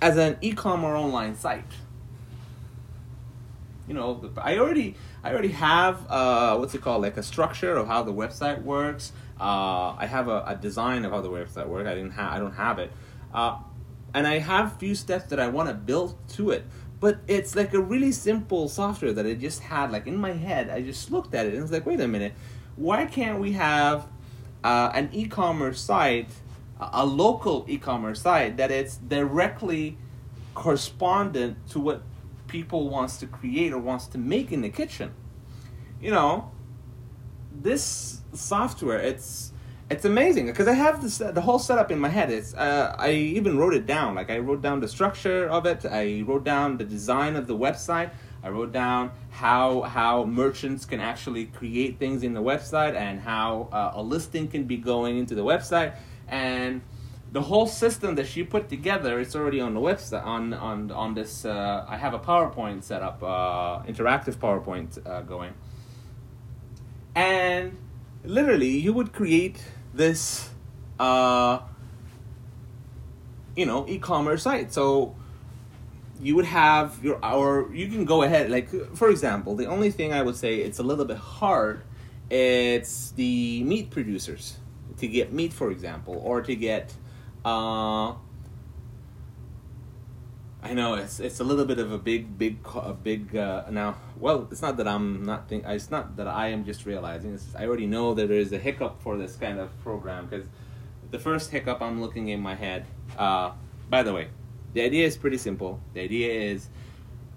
as 0.00 0.16
an 0.16 0.38
e-commerce 0.40 0.98
online 0.98 1.36
site. 1.36 1.72
You 3.86 3.92
know, 3.92 4.32
I 4.38 4.56
already 4.56 4.96
I 5.22 5.32
already 5.32 5.48
have 5.48 6.10
uh, 6.10 6.56
what's 6.56 6.74
it 6.74 6.80
called 6.80 7.02
like 7.02 7.18
a 7.18 7.22
structure 7.22 7.76
of 7.76 7.86
how 7.86 8.02
the 8.02 8.14
website 8.14 8.62
works. 8.62 9.12
Uh, 9.38 9.94
I 9.98 10.06
have 10.06 10.28
a, 10.28 10.42
a, 10.46 10.56
design 10.56 11.04
of 11.04 11.12
how 11.12 11.20
the 11.20 11.28
website 11.28 11.66
works. 11.66 11.86
I 11.86 11.94
didn't 11.94 12.12
have 12.12 12.32
I 12.32 12.38
don't 12.38 12.54
have 12.54 12.78
it, 12.78 12.90
uh, 13.34 13.58
and 14.14 14.26
I 14.26 14.38
have 14.38 14.78
few 14.78 14.94
steps 14.94 15.26
that 15.26 15.38
I 15.38 15.48
want 15.48 15.68
to 15.68 15.74
build 15.74 16.16
to 16.30 16.50
it 16.50 16.64
but 17.00 17.18
it's 17.26 17.54
like 17.56 17.74
a 17.74 17.80
really 17.80 18.12
simple 18.12 18.68
software 18.68 19.12
that 19.12 19.26
I 19.26 19.34
just 19.34 19.60
had 19.60 19.90
like 19.92 20.06
in 20.06 20.16
my 20.16 20.32
head. 20.32 20.70
I 20.70 20.82
just 20.82 21.10
looked 21.10 21.34
at 21.34 21.46
it 21.46 21.54
and 21.54 21.62
was 21.62 21.72
like, 21.72 21.86
wait 21.86 22.00
a 22.00 22.08
minute, 22.08 22.34
why 22.76 23.06
can't 23.06 23.38
we 23.38 23.52
have 23.52 24.06
uh, 24.62 24.90
an 24.94 25.10
e-commerce 25.12 25.80
site, 25.80 26.28
a 26.80 27.04
local 27.04 27.64
e-commerce 27.68 28.22
site 28.22 28.56
that 28.56 28.70
it's 28.70 28.96
directly 28.96 29.98
correspondent 30.54 31.56
to 31.70 31.80
what 31.80 32.02
people 32.46 32.88
wants 32.88 33.16
to 33.18 33.26
create 33.26 33.72
or 33.72 33.78
wants 33.78 34.06
to 34.08 34.18
make 34.18 34.52
in 34.52 34.62
the 34.62 34.70
kitchen? 34.70 35.12
You 36.00 36.10
know, 36.10 36.50
this 37.52 38.20
software, 38.32 38.98
it's 38.98 39.52
it's 39.90 40.04
amazing 40.04 40.46
because 40.46 40.66
I 40.66 40.72
have 40.72 41.02
this 41.02 41.18
the 41.18 41.40
whole 41.40 41.58
setup 41.58 41.90
in 41.90 41.98
my 41.98 42.08
head. 42.08 42.30
It's 42.30 42.54
uh, 42.54 42.94
I 42.98 43.10
even 43.10 43.58
wrote 43.58 43.74
it 43.74 43.86
down. 43.86 44.14
Like 44.14 44.30
I 44.30 44.38
wrote 44.38 44.62
down 44.62 44.80
the 44.80 44.88
structure 44.88 45.46
of 45.48 45.66
it. 45.66 45.84
I 45.84 46.22
wrote 46.26 46.44
down 46.44 46.78
the 46.78 46.84
design 46.84 47.36
of 47.36 47.46
the 47.46 47.56
website. 47.56 48.10
I 48.42 48.48
wrote 48.48 48.72
down 48.72 49.12
how 49.30 49.82
how 49.82 50.24
merchants 50.24 50.84
can 50.86 51.00
actually 51.00 51.46
create 51.46 51.98
things 51.98 52.22
in 52.22 52.32
the 52.34 52.42
website 52.42 52.94
and 52.94 53.20
how 53.20 53.68
uh, 53.72 53.92
a 53.94 54.02
listing 54.02 54.48
can 54.48 54.64
be 54.64 54.76
going 54.76 55.18
into 55.18 55.34
the 55.34 55.44
website 55.44 55.96
and 56.28 56.82
the 57.32 57.42
whole 57.42 57.66
system 57.66 58.14
that 58.14 58.26
she 58.26 58.44
put 58.44 58.68
together 58.68 59.18
it's 59.18 59.34
already 59.34 59.60
on 59.60 59.74
the 59.74 59.80
website 59.80 60.24
on 60.24 60.54
on 60.54 60.90
on 60.92 61.14
this 61.14 61.44
uh, 61.44 61.84
i 61.88 61.96
have 61.96 62.14
a 62.14 62.18
powerpoint 62.18 62.82
set 62.84 63.02
up 63.02 63.22
uh, 63.22 63.82
interactive 63.90 64.36
powerpoint 64.36 65.04
uh, 65.04 65.20
going 65.22 65.52
and 67.14 67.76
literally 68.24 68.78
you 68.78 68.92
would 68.92 69.12
create 69.12 69.60
this 69.94 70.50
uh, 70.98 71.60
you 73.56 73.66
know 73.66 73.86
e-commerce 73.88 74.42
site. 74.42 74.72
So 74.72 75.14
you 76.20 76.36
would 76.36 76.44
have 76.44 77.02
your 77.02 77.24
or 77.24 77.72
you 77.74 77.88
can 77.88 78.04
go 78.04 78.22
ahead 78.22 78.50
like 78.50 78.70
for 78.94 79.10
example 79.10 79.56
the 79.56 79.66
only 79.66 79.90
thing 79.90 80.12
i 80.12 80.22
would 80.22 80.36
say 80.36 80.56
it's 80.56 80.78
a 80.78 80.82
little 80.82 81.04
bit 81.04 81.16
hard 81.16 81.82
it's 82.30 83.10
the 83.12 83.62
meat 83.64 83.90
producers 83.90 84.58
to 84.96 85.08
get 85.08 85.32
meat 85.32 85.52
for 85.52 85.70
example 85.70 86.20
or 86.24 86.40
to 86.40 86.54
get 86.54 86.94
uh, 87.44 88.14
I 90.64 90.72
know 90.72 90.94
it's 90.94 91.20
it's 91.20 91.40
a 91.40 91.44
little 91.44 91.66
bit 91.66 91.78
of 91.78 91.92
a 91.92 91.98
big 91.98 92.38
big 92.38 92.56
a 92.74 92.94
big 92.94 93.36
uh, 93.36 93.64
now. 93.70 93.96
Well, 94.18 94.48
it's 94.50 94.62
not 94.62 94.78
that 94.78 94.88
I'm 94.88 95.22
not 95.22 95.46
think. 95.46 95.64
It's 95.66 95.90
not 95.90 96.16
that 96.16 96.26
I 96.26 96.48
am 96.48 96.64
just 96.64 96.86
realizing. 96.86 97.34
It's, 97.34 97.54
I 97.54 97.66
already 97.66 97.86
know 97.86 98.14
that 98.14 98.28
there 98.28 98.38
is 98.38 98.50
a 98.52 98.58
hiccup 98.58 99.02
for 99.02 99.18
this 99.18 99.36
kind 99.36 99.60
of 99.60 99.68
program 99.82 100.26
because 100.26 100.46
the 101.10 101.18
first 101.18 101.50
hiccup 101.50 101.82
I'm 101.82 102.00
looking 102.00 102.28
in 102.28 102.40
my 102.40 102.54
head. 102.54 102.86
Uh, 103.18 103.52
by 103.90 104.02
the 104.02 104.14
way, 104.14 104.28
the 104.72 104.80
idea 104.80 105.06
is 105.06 105.18
pretty 105.18 105.36
simple. 105.36 105.80
The 105.92 106.00
idea 106.00 106.32
is 106.32 106.70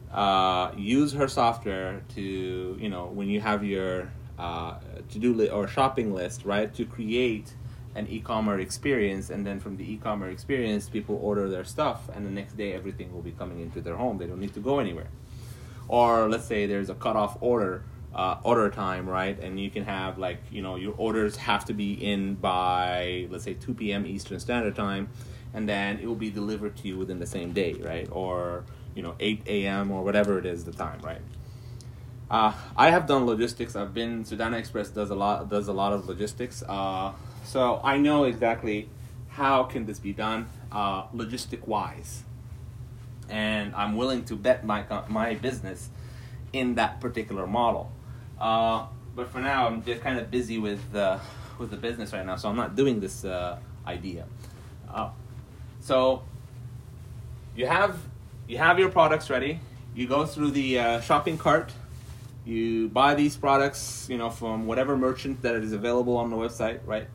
uh, 0.09 0.71
use 0.77 1.11
her 1.11 1.27
software 1.27 2.03
to 2.15 2.77
you 2.79 2.87
know 2.87 3.07
when 3.07 3.27
you 3.27 3.41
have 3.41 3.61
your 3.61 4.09
uh, 4.39 4.79
to 5.09 5.19
do 5.19 5.33
li- 5.33 5.49
or 5.49 5.67
shopping 5.67 6.13
list 6.13 6.45
right 6.45 6.73
to 6.75 6.85
create 6.85 7.53
an 7.97 8.07
e-commerce 8.07 8.61
experience 8.61 9.29
and 9.29 9.45
then 9.45 9.59
from 9.59 9.75
the 9.75 9.91
e-commerce 9.93 10.31
experience 10.31 10.87
people 10.87 11.19
order 11.21 11.49
their 11.49 11.65
stuff 11.65 12.09
and 12.13 12.25
the 12.25 12.29
next 12.29 12.55
day 12.55 12.73
everything 12.73 13.11
will 13.11 13.23
be 13.23 13.31
coming 13.31 13.59
into 13.59 13.81
their 13.81 13.95
home. 13.95 14.17
They 14.17 14.27
don't 14.27 14.39
need 14.39 14.53
to 14.53 14.59
go 14.59 14.79
anywhere. 14.79 15.07
Or 15.87 16.29
let's 16.29 16.45
say 16.45 16.67
there's 16.67 16.89
a 16.89 16.95
cutoff 16.95 17.37
order 17.41 17.83
uh, 18.13 18.37
order 18.43 18.69
time 18.69 19.09
right? 19.09 19.37
And 19.39 19.59
you 19.59 19.69
can 19.69 19.83
have 19.85 20.17
like 20.17 20.39
you 20.51 20.61
know 20.61 20.75
your 20.75 20.93
orders 20.97 21.35
have 21.37 21.65
to 21.65 21.73
be 21.73 21.93
in 21.93 22.35
by 22.35 23.27
let's 23.31 23.43
say 23.43 23.55
2 23.55 23.73
p.m 23.73 24.05
eastern 24.05 24.39
standard 24.39 24.75
time 24.75 25.09
and 25.53 25.67
then 25.67 25.99
it 25.99 26.05
will 26.05 26.15
be 26.15 26.29
delivered 26.29 26.75
to 26.77 26.87
you 26.87 26.97
within 26.97 27.19
the 27.19 27.25
same 27.25 27.51
day 27.51 27.73
right? 27.73 28.07
Or 28.11 28.63
you 28.95 29.01
know 29.01 29.15
8 29.19 29.43
a.m 29.47 29.91
or 29.91 30.03
whatever 30.03 30.37
it 30.37 30.45
is 30.45 30.65
the 30.65 30.71
time 30.71 30.99
right? 31.01 31.21
Uh, 32.29 32.51
I 32.75 32.89
have 32.89 33.07
done 33.07 33.25
logistics. 33.25 33.75
I've 33.75 33.93
been 33.93 34.25
Sudana 34.25 34.59
Express 34.59 34.89
does 34.89 35.09
a 35.09 35.15
lot 35.15 35.49
does 35.49 35.67
a 35.67 35.73
lot 35.73 35.93
of 35.93 36.07
logistics. 36.07 36.61
Uh, 36.61 37.13
so 37.47 37.79
I 37.81 37.97
know 37.97 38.25
exactly 38.25 38.89
how 39.29 39.63
can 39.63 39.85
this 39.85 39.99
be 39.99 40.11
done 40.11 40.49
uh, 40.69 41.07
logistic 41.07 41.65
wise, 41.65 42.23
and 43.29 43.73
I'm 43.73 43.95
willing 43.95 44.25
to 44.25 44.35
bet 44.35 44.65
my 44.65 44.83
my 45.07 45.35
business 45.35 45.89
in 46.51 46.75
that 46.75 46.99
particular 46.99 47.47
model. 47.47 47.89
Uh, 48.39 48.87
but 49.15 49.29
for 49.29 49.39
now, 49.39 49.65
I'm 49.65 49.81
just 49.81 50.01
kind 50.01 50.19
of 50.19 50.29
busy 50.29 50.57
with 50.57 50.93
uh, 50.93 51.19
with 51.57 51.71
the 51.71 51.77
business 51.77 52.11
right 52.11 52.25
now, 52.25 52.35
so 52.35 52.49
I'm 52.49 52.57
not 52.57 52.75
doing 52.75 52.99
this 52.99 53.23
uh, 53.23 53.59
idea. 53.85 54.25
Uh, 54.93 55.11
so 55.79 56.23
you 57.55 57.65
have 57.65 57.97
you 58.49 58.57
have 58.57 58.77
your 58.77 58.89
products 58.89 59.29
ready. 59.29 59.61
You 59.95 60.05
go 60.05 60.25
through 60.25 60.51
the 60.51 60.79
uh, 60.79 61.01
shopping 61.01 61.37
cart. 61.37 61.71
You 62.43 62.89
buy 62.89 63.15
these 63.15 63.37
products, 63.37 64.07
you 64.09 64.17
know, 64.17 64.29
from 64.29 64.67
whatever 64.67 64.97
merchant 64.97 65.41
that 65.43 65.55
is 65.55 65.71
available 65.71 66.17
on 66.17 66.29
the 66.29 66.37
website, 66.37 66.79
right? 66.85 67.07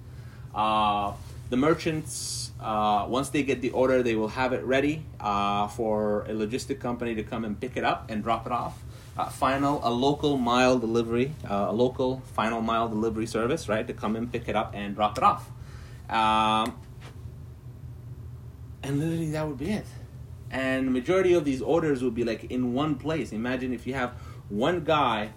Uh, 0.54 1.12
the 1.50 1.56
merchants, 1.56 2.50
uh, 2.60 3.06
once 3.08 3.30
they 3.30 3.42
get 3.42 3.60
the 3.60 3.70
order, 3.70 4.02
they 4.02 4.14
will 4.14 4.28
have 4.28 4.52
it 4.52 4.64
ready 4.64 5.04
uh, 5.20 5.68
for 5.68 6.22
a 6.22 6.32
logistic 6.32 6.80
company 6.80 7.14
to 7.14 7.22
come 7.22 7.44
and 7.44 7.60
pick 7.60 7.76
it 7.76 7.84
up 7.84 8.10
and 8.10 8.22
drop 8.22 8.46
it 8.46 8.52
off. 8.52 8.82
Uh, 9.16 9.28
final, 9.28 9.80
a 9.84 9.90
local 9.90 10.38
mile 10.38 10.78
delivery, 10.78 11.34
uh, 11.48 11.66
a 11.68 11.72
local 11.72 12.22
final 12.32 12.62
mile 12.62 12.88
delivery 12.88 13.26
service, 13.26 13.68
right, 13.68 13.86
to 13.86 13.92
come 13.92 14.16
and 14.16 14.32
pick 14.32 14.48
it 14.48 14.56
up 14.56 14.72
and 14.74 14.94
drop 14.94 15.18
it 15.18 15.24
off. 15.24 15.50
Um, 16.08 16.78
and 18.82 18.98
literally, 18.98 19.30
that 19.32 19.46
would 19.46 19.58
be 19.58 19.72
it. 19.72 19.86
And 20.50 20.86
the 20.86 20.90
majority 20.90 21.34
of 21.34 21.44
these 21.44 21.60
orders 21.60 22.02
would 22.02 22.14
be 22.14 22.24
like 22.24 22.50
in 22.50 22.72
one 22.72 22.94
place. 22.94 23.32
Imagine 23.32 23.72
if 23.72 23.86
you 23.86 23.94
have 23.94 24.12
one 24.48 24.84
guy 24.84 25.30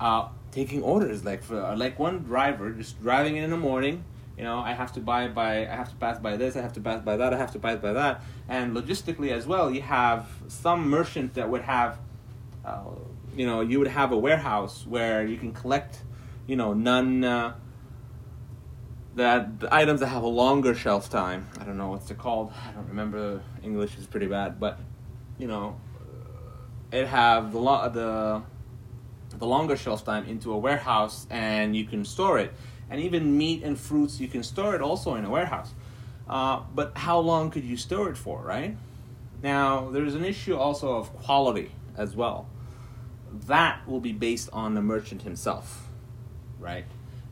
uh, 0.00 0.28
taking 0.54 0.82
orders 0.82 1.24
like 1.24 1.42
for 1.42 1.60
uh, 1.60 1.76
like 1.76 1.98
one 1.98 2.22
driver 2.22 2.70
just 2.70 3.02
driving 3.02 3.36
in 3.36 3.50
the 3.50 3.56
morning 3.56 4.04
you 4.38 4.44
know 4.44 4.58
i 4.58 4.72
have 4.72 4.92
to 4.92 5.00
buy 5.00 5.26
by 5.26 5.62
i 5.66 5.74
have 5.80 5.88
to 5.88 5.96
pass 5.96 6.16
by 6.20 6.36
this 6.36 6.56
i 6.56 6.60
have 6.60 6.72
to 6.72 6.80
pass 6.80 7.02
by 7.02 7.16
that 7.16 7.34
i 7.34 7.36
have 7.36 7.50
to 7.50 7.58
pass 7.58 7.78
by 7.78 7.92
that. 7.92 8.22
And 8.48 8.76
logistically 8.76 9.32
as 9.32 9.46
well 9.46 9.68
you 9.68 9.82
have 9.82 10.28
some 10.46 10.88
merchant 10.88 11.34
that 11.34 11.50
would 11.50 11.62
have 11.62 11.98
uh, 12.64 12.84
you 13.36 13.46
know 13.46 13.62
you 13.62 13.80
would 13.80 13.88
have 13.88 14.12
a 14.12 14.16
warehouse 14.16 14.86
where 14.86 15.26
you 15.26 15.36
can 15.36 15.52
collect 15.52 16.02
you 16.46 16.54
know 16.54 16.72
none 16.72 17.24
uh, 17.24 17.54
that 19.16 19.58
the 19.58 19.74
items 19.74 20.00
that 20.00 20.08
have 20.08 20.24
a 20.24 20.34
longer 20.42 20.74
shelf 20.74 21.08
time. 21.08 21.46
I 21.60 21.64
don't 21.64 21.78
know 21.78 21.90
what's 21.90 22.10
it 22.10 22.18
called. 22.18 22.52
I 22.68 22.72
don't 22.72 22.88
remember. 22.88 23.42
English 23.62 23.96
is 23.98 24.06
pretty 24.06 24.26
bad 24.26 24.60
but 24.60 24.78
you 25.36 25.48
know 25.48 25.80
it 26.92 27.06
have 27.06 27.50
the 27.50 27.58
lo- 27.58 27.88
the 27.88 28.42
the 29.38 29.46
longer 29.46 29.76
shelf 29.76 30.04
time 30.04 30.26
into 30.26 30.52
a 30.52 30.58
warehouse 30.58 31.26
and 31.30 31.76
you 31.76 31.84
can 31.84 32.04
store 32.04 32.38
it. 32.38 32.52
And 32.90 33.00
even 33.00 33.36
meat 33.36 33.62
and 33.62 33.78
fruits, 33.78 34.20
you 34.20 34.28
can 34.28 34.42
store 34.42 34.74
it 34.74 34.82
also 34.82 35.14
in 35.14 35.24
a 35.24 35.30
warehouse. 35.30 35.72
Uh, 36.28 36.62
but 36.74 36.96
how 36.96 37.18
long 37.18 37.50
could 37.50 37.64
you 37.64 37.76
store 37.76 38.10
it 38.10 38.16
for, 38.16 38.42
right? 38.42 38.76
Now, 39.42 39.90
there's 39.90 40.14
an 40.14 40.24
issue 40.24 40.56
also 40.56 40.96
of 40.96 41.14
quality 41.14 41.72
as 41.96 42.16
well. 42.16 42.48
That 43.46 43.86
will 43.86 44.00
be 44.00 44.12
based 44.12 44.48
on 44.52 44.74
the 44.74 44.82
merchant 44.82 45.22
himself, 45.22 45.88
right? 46.58 46.86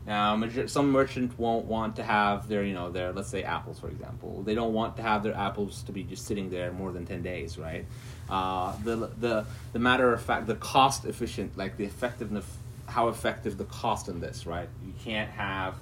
Now, 0.05 0.41
some 0.65 0.91
merchant 0.91 1.37
won't 1.39 1.65
want 1.65 1.95
to 1.95 2.03
have 2.03 2.49
their, 2.49 2.63
you 2.63 2.73
know, 2.73 2.91
their, 2.91 3.13
let's 3.13 3.29
say 3.29 3.43
apples, 3.43 3.79
for 3.79 3.87
example. 3.87 4.43
They 4.43 4.53
don't 4.53 4.73
want 4.73 4.97
to 4.97 5.01
have 5.01 5.23
their 5.23 5.33
apples 5.33 5.81
to 5.83 5.93
be 5.93 6.03
just 6.03 6.25
sitting 6.25 6.49
there 6.49 6.73
more 6.73 6.91
than 6.91 7.05
10 7.05 7.21
days, 7.21 7.57
right? 7.57 7.85
Uh, 8.29 8.75
the, 8.83 9.11
the, 9.17 9.45
the 9.71 9.79
matter 9.79 10.11
of 10.13 10.21
fact, 10.21 10.47
the 10.47 10.55
cost 10.55 11.05
efficient, 11.05 11.57
like 11.57 11.77
the 11.77 11.85
effectiveness, 11.85 12.45
how 12.87 13.07
effective 13.07 13.57
the 13.57 13.63
cost 13.65 14.09
in 14.09 14.19
this, 14.19 14.45
right? 14.45 14.67
You 14.85 14.93
can't 15.03 15.31
have 15.31 15.75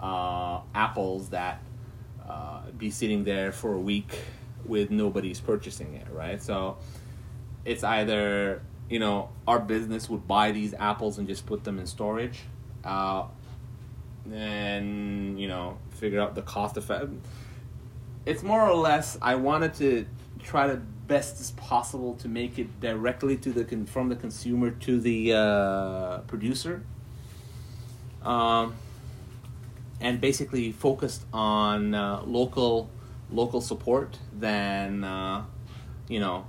uh, 0.00 0.60
apples 0.72 1.30
that 1.30 1.60
uh, 2.28 2.60
be 2.78 2.90
sitting 2.90 3.24
there 3.24 3.50
for 3.50 3.74
a 3.74 3.80
week 3.80 4.20
with 4.64 4.90
nobody's 4.92 5.40
purchasing 5.40 5.94
it, 5.94 6.06
right? 6.12 6.40
So 6.40 6.78
it's 7.64 7.82
either, 7.82 8.62
you 8.88 9.00
know, 9.00 9.30
our 9.48 9.58
business 9.58 10.08
would 10.08 10.28
buy 10.28 10.52
these 10.52 10.72
apples 10.74 11.18
and 11.18 11.26
just 11.26 11.46
put 11.46 11.64
them 11.64 11.80
in 11.80 11.86
storage 11.86 12.38
uh, 12.86 13.24
and 14.32 15.40
you 15.40 15.48
know 15.48 15.78
figure 15.90 16.20
out 16.20 16.34
the 16.34 16.42
cost 16.42 16.76
effect. 16.76 17.08
It's 18.24 18.42
more 18.42 18.68
or 18.68 18.74
less. 18.74 19.16
I 19.22 19.36
wanted 19.36 19.74
to 19.74 20.06
try 20.42 20.66
to 20.66 20.76
best 20.76 21.40
as 21.40 21.52
possible 21.52 22.14
to 22.14 22.28
make 22.28 22.58
it 22.58 22.80
directly 22.80 23.36
to 23.36 23.52
the 23.52 23.64
con- 23.64 23.86
from 23.86 24.08
the 24.08 24.16
consumer 24.16 24.70
to 24.70 25.00
the 25.00 25.32
uh, 25.32 26.18
producer, 26.26 26.82
um, 28.22 28.74
and 30.00 30.20
basically 30.20 30.72
focused 30.72 31.24
on 31.32 31.94
uh, 31.94 32.22
local 32.26 32.90
local 33.30 33.60
support 33.60 34.18
than 34.32 35.04
uh, 35.04 35.44
you 36.08 36.20
know 36.20 36.46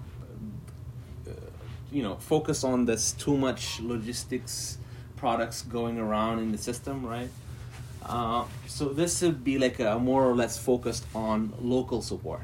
you 1.92 2.04
know 2.04 2.16
focus 2.16 2.64
on 2.64 2.86
this 2.86 3.12
too 3.14 3.38
much 3.38 3.80
logistics 3.80 4.78
products 5.16 5.64
going 5.64 5.98
around 5.98 6.40
in 6.40 6.52
the 6.52 6.58
system, 6.58 7.06
right? 7.06 7.30
Uh, 8.08 8.46
so 8.68 8.90
this 8.90 9.22
would 9.22 9.44
be 9.44 9.58
like 9.58 9.80
a 9.80 10.00
more 10.00 10.24
or 10.26 10.36
less 10.36 10.58
focused 10.58 11.06
on 11.14 11.54
local 11.62 12.02
support 12.02 12.42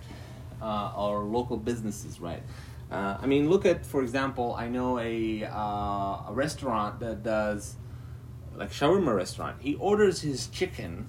uh, 0.61 0.91
or 0.95 1.23
local 1.23 1.57
businesses, 1.57 2.19
right? 2.19 2.43
Uh, 2.91 3.17
I 3.19 3.25
mean, 3.25 3.49
look 3.49 3.65
at, 3.65 3.85
for 3.85 4.01
example, 4.01 4.55
I 4.57 4.67
know 4.67 4.99
a, 4.99 5.45
uh, 5.45 6.29
a 6.29 6.31
restaurant 6.31 6.99
that 6.99 7.23
does 7.23 7.75
like 8.55 8.71
shawarma 8.71 9.15
restaurant. 9.15 9.57
He 9.61 9.75
orders 9.75 10.21
his 10.21 10.47
chicken 10.47 11.07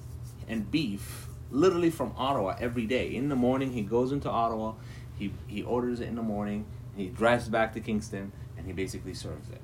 and 0.48 0.70
beef 0.70 1.28
literally 1.50 1.90
from 1.90 2.14
Ottawa 2.16 2.56
every 2.58 2.86
day. 2.86 3.14
In 3.14 3.28
the 3.28 3.36
morning, 3.36 3.72
he 3.72 3.82
goes 3.82 4.12
into 4.12 4.30
Ottawa, 4.30 4.74
he, 5.18 5.32
he 5.46 5.62
orders 5.62 6.00
it 6.00 6.08
in 6.08 6.14
the 6.14 6.22
morning, 6.22 6.64
he 6.96 7.08
drives 7.08 7.48
back 7.48 7.72
to 7.74 7.80
Kingston, 7.80 8.32
and 8.56 8.66
he 8.66 8.72
basically 8.72 9.14
serves 9.14 9.50
it. 9.50 9.60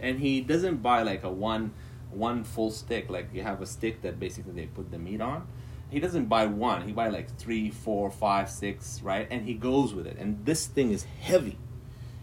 And 0.00 0.20
he 0.20 0.40
doesn't 0.40 0.82
buy 0.82 1.02
like 1.02 1.24
a 1.24 1.30
one 1.30 1.72
one 2.10 2.44
full 2.44 2.70
stick. 2.70 3.10
Like 3.10 3.28
you 3.32 3.42
have 3.42 3.60
a 3.60 3.66
stick 3.66 4.02
that 4.02 4.18
basically 4.18 4.52
they 4.52 4.66
put 4.66 4.90
the 4.90 4.98
meat 4.98 5.20
on. 5.20 5.46
He 5.88 6.00
doesn't 6.00 6.26
buy 6.26 6.46
one. 6.46 6.82
He 6.82 6.92
buy 6.92 7.08
like 7.08 7.36
three, 7.38 7.70
four, 7.70 8.10
five, 8.10 8.50
six, 8.50 9.00
right? 9.02 9.28
And 9.30 9.44
he 9.44 9.54
goes 9.54 9.94
with 9.94 10.06
it. 10.06 10.16
And 10.18 10.44
this 10.44 10.66
thing 10.66 10.90
is 10.90 11.04
heavy. 11.04 11.58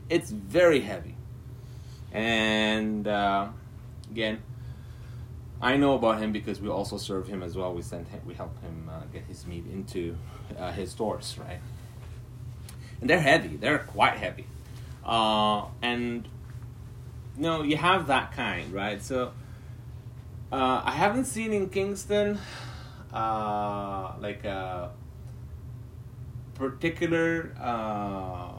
It's 0.09 0.31
very 0.31 0.81
heavy. 0.81 1.15
And 2.11 3.07
uh, 3.07 3.47
again, 4.11 4.43
I 5.61 5.77
know 5.77 5.93
about 5.93 6.19
him 6.19 6.33
because 6.33 6.59
we 6.59 6.67
also 6.67 6.97
serve 6.97 7.27
him 7.27 7.41
as 7.41 7.55
well. 7.55 7.73
We 7.73 7.81
sent 7.81 8.09
him, 8.09 8.21
we 8.25 8.33
help 8.33 8.61
him 8.61 8.89
uh, 8.91 9.05
get 9.13 9.23
his 9.23 9.47
meat 9.47 9.63
into 9.71 10.17
uh, 10.59 10.73
his 10.73 10.91
stores, 10.91 11.37
right? 11.39 11.59
And 12.99 13.09
they're 13.09 13.21
heavy. 13.21 13.55
They're 13.55 13.79
quite 13.79 14.17
heavy. 14.17 14.45
Uh, 15.05 15.65
and 15.81 16.27
you 17.37 17.43
know, 17.43 17.63
you 17.63 17.77
have 17.77 18.07
that 18.07 18.33
kind, 18.33 18.73
right? 18.73 19.01
So 19.01 19.31
uh, 20.53 20.81
I 20.85 20.91
haven't 20.91 21.25
seen 21.25 21.51
in 21.51 21.69
Kingston 21.69 22.37
uh, 23.11 24.13
like 24.19 24.43
a 24.45 24.49
uh, 24.49 24.89
particular 26.53 27.55
uh, 27.59 28.51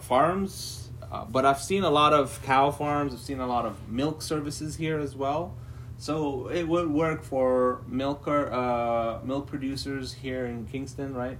farms, 0.00 0.90
uh, 1.12 1.24
but 1.26 1.44
I've 1.44 1.60
seen 1.60 1.84
a 1.84 1.90
lot 1.90 2.12
of 2.12 2.42
cow 2.42 2.72
farms. 2.72 3.14
I've 3.14 3.20
seen 3.20 3.38
a 3.38 3.46
lot 3.46 3.66
of 3.66 3.88
milk 3.88 4.20
services 4.20 4.74
here 4.74 4.98
as 4.98 5.14
well. 5.14 5.54
So 5.96 6.48
it 6.48 6.66
would 6.66 6.90
work 6.90 7.22
for 7.22 7.82
milker 7.86 8.52
uh, 8.52 9.20
milk 9.24 9.46
producers 9.46 10.12
here 10.12 10.46
in 10.46 10.66
Kingston, 10.66 11.14
right? 11.14 11.38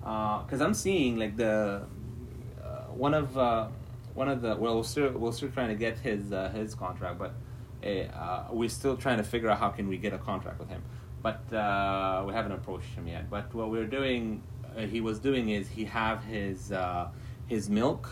Because 0.00 0.60
I'm 0.60 0.74
seeing 0.74 1.16
like 1.16 1.36
the 1.36 1.82
one 2.94 3.14
of 3.14 3.36
uh, 3.36 3.68
one 4.14 4.28
of 4.28 4.42
the 4.42 4.56
well, 4.56 4.76
we're 4.76 4.84
still 4.84 5.10
we're 5.12 5.32
still 5.32 5.50
trying 5.50 5.68
to 5.68 5.74
get 5.74 5.98
his 5.98 6.32
uh, 6.32 6.50
his 6.50 6.74
contract, 6.74 7.18
but 7.18 7.32
uh, 7.84 8.44
we're 8.50 8.68
still 8.68 8.96
trying 8.96 9.18
to 9.18 9.24
figure 9.24 9.50
out 9.50 9.58
how 9.58 9.70
can 9.70 9.88
we 9.88 9.96
get 9.96 10.12
a 10.12 10.18
contract 10.18 10.58
with 10.58 10.68
him. 10.68 10.82
But 11.22 11.52
uh, 11.52 12.24
we 12.26 12.32
haven't 12.32 12.52
approached 12.52 12.94
him 12.94 13.06
yet. 13.06 13.30
But 13.30 13.54
what 13.54 13.70
we're 13.70 13.86
doing, 13.86 14.42
uh, 14.76 14.82
he 14.82 15.00
was 15.00 15.18
doing 15.18 15.50
is 15.50 15.68
he 15.68 15.84
have 15.84 16.24
his 16.24 16.72
uh, 16.72 17.08
his 17.46 17.70
milk 17.70 18.10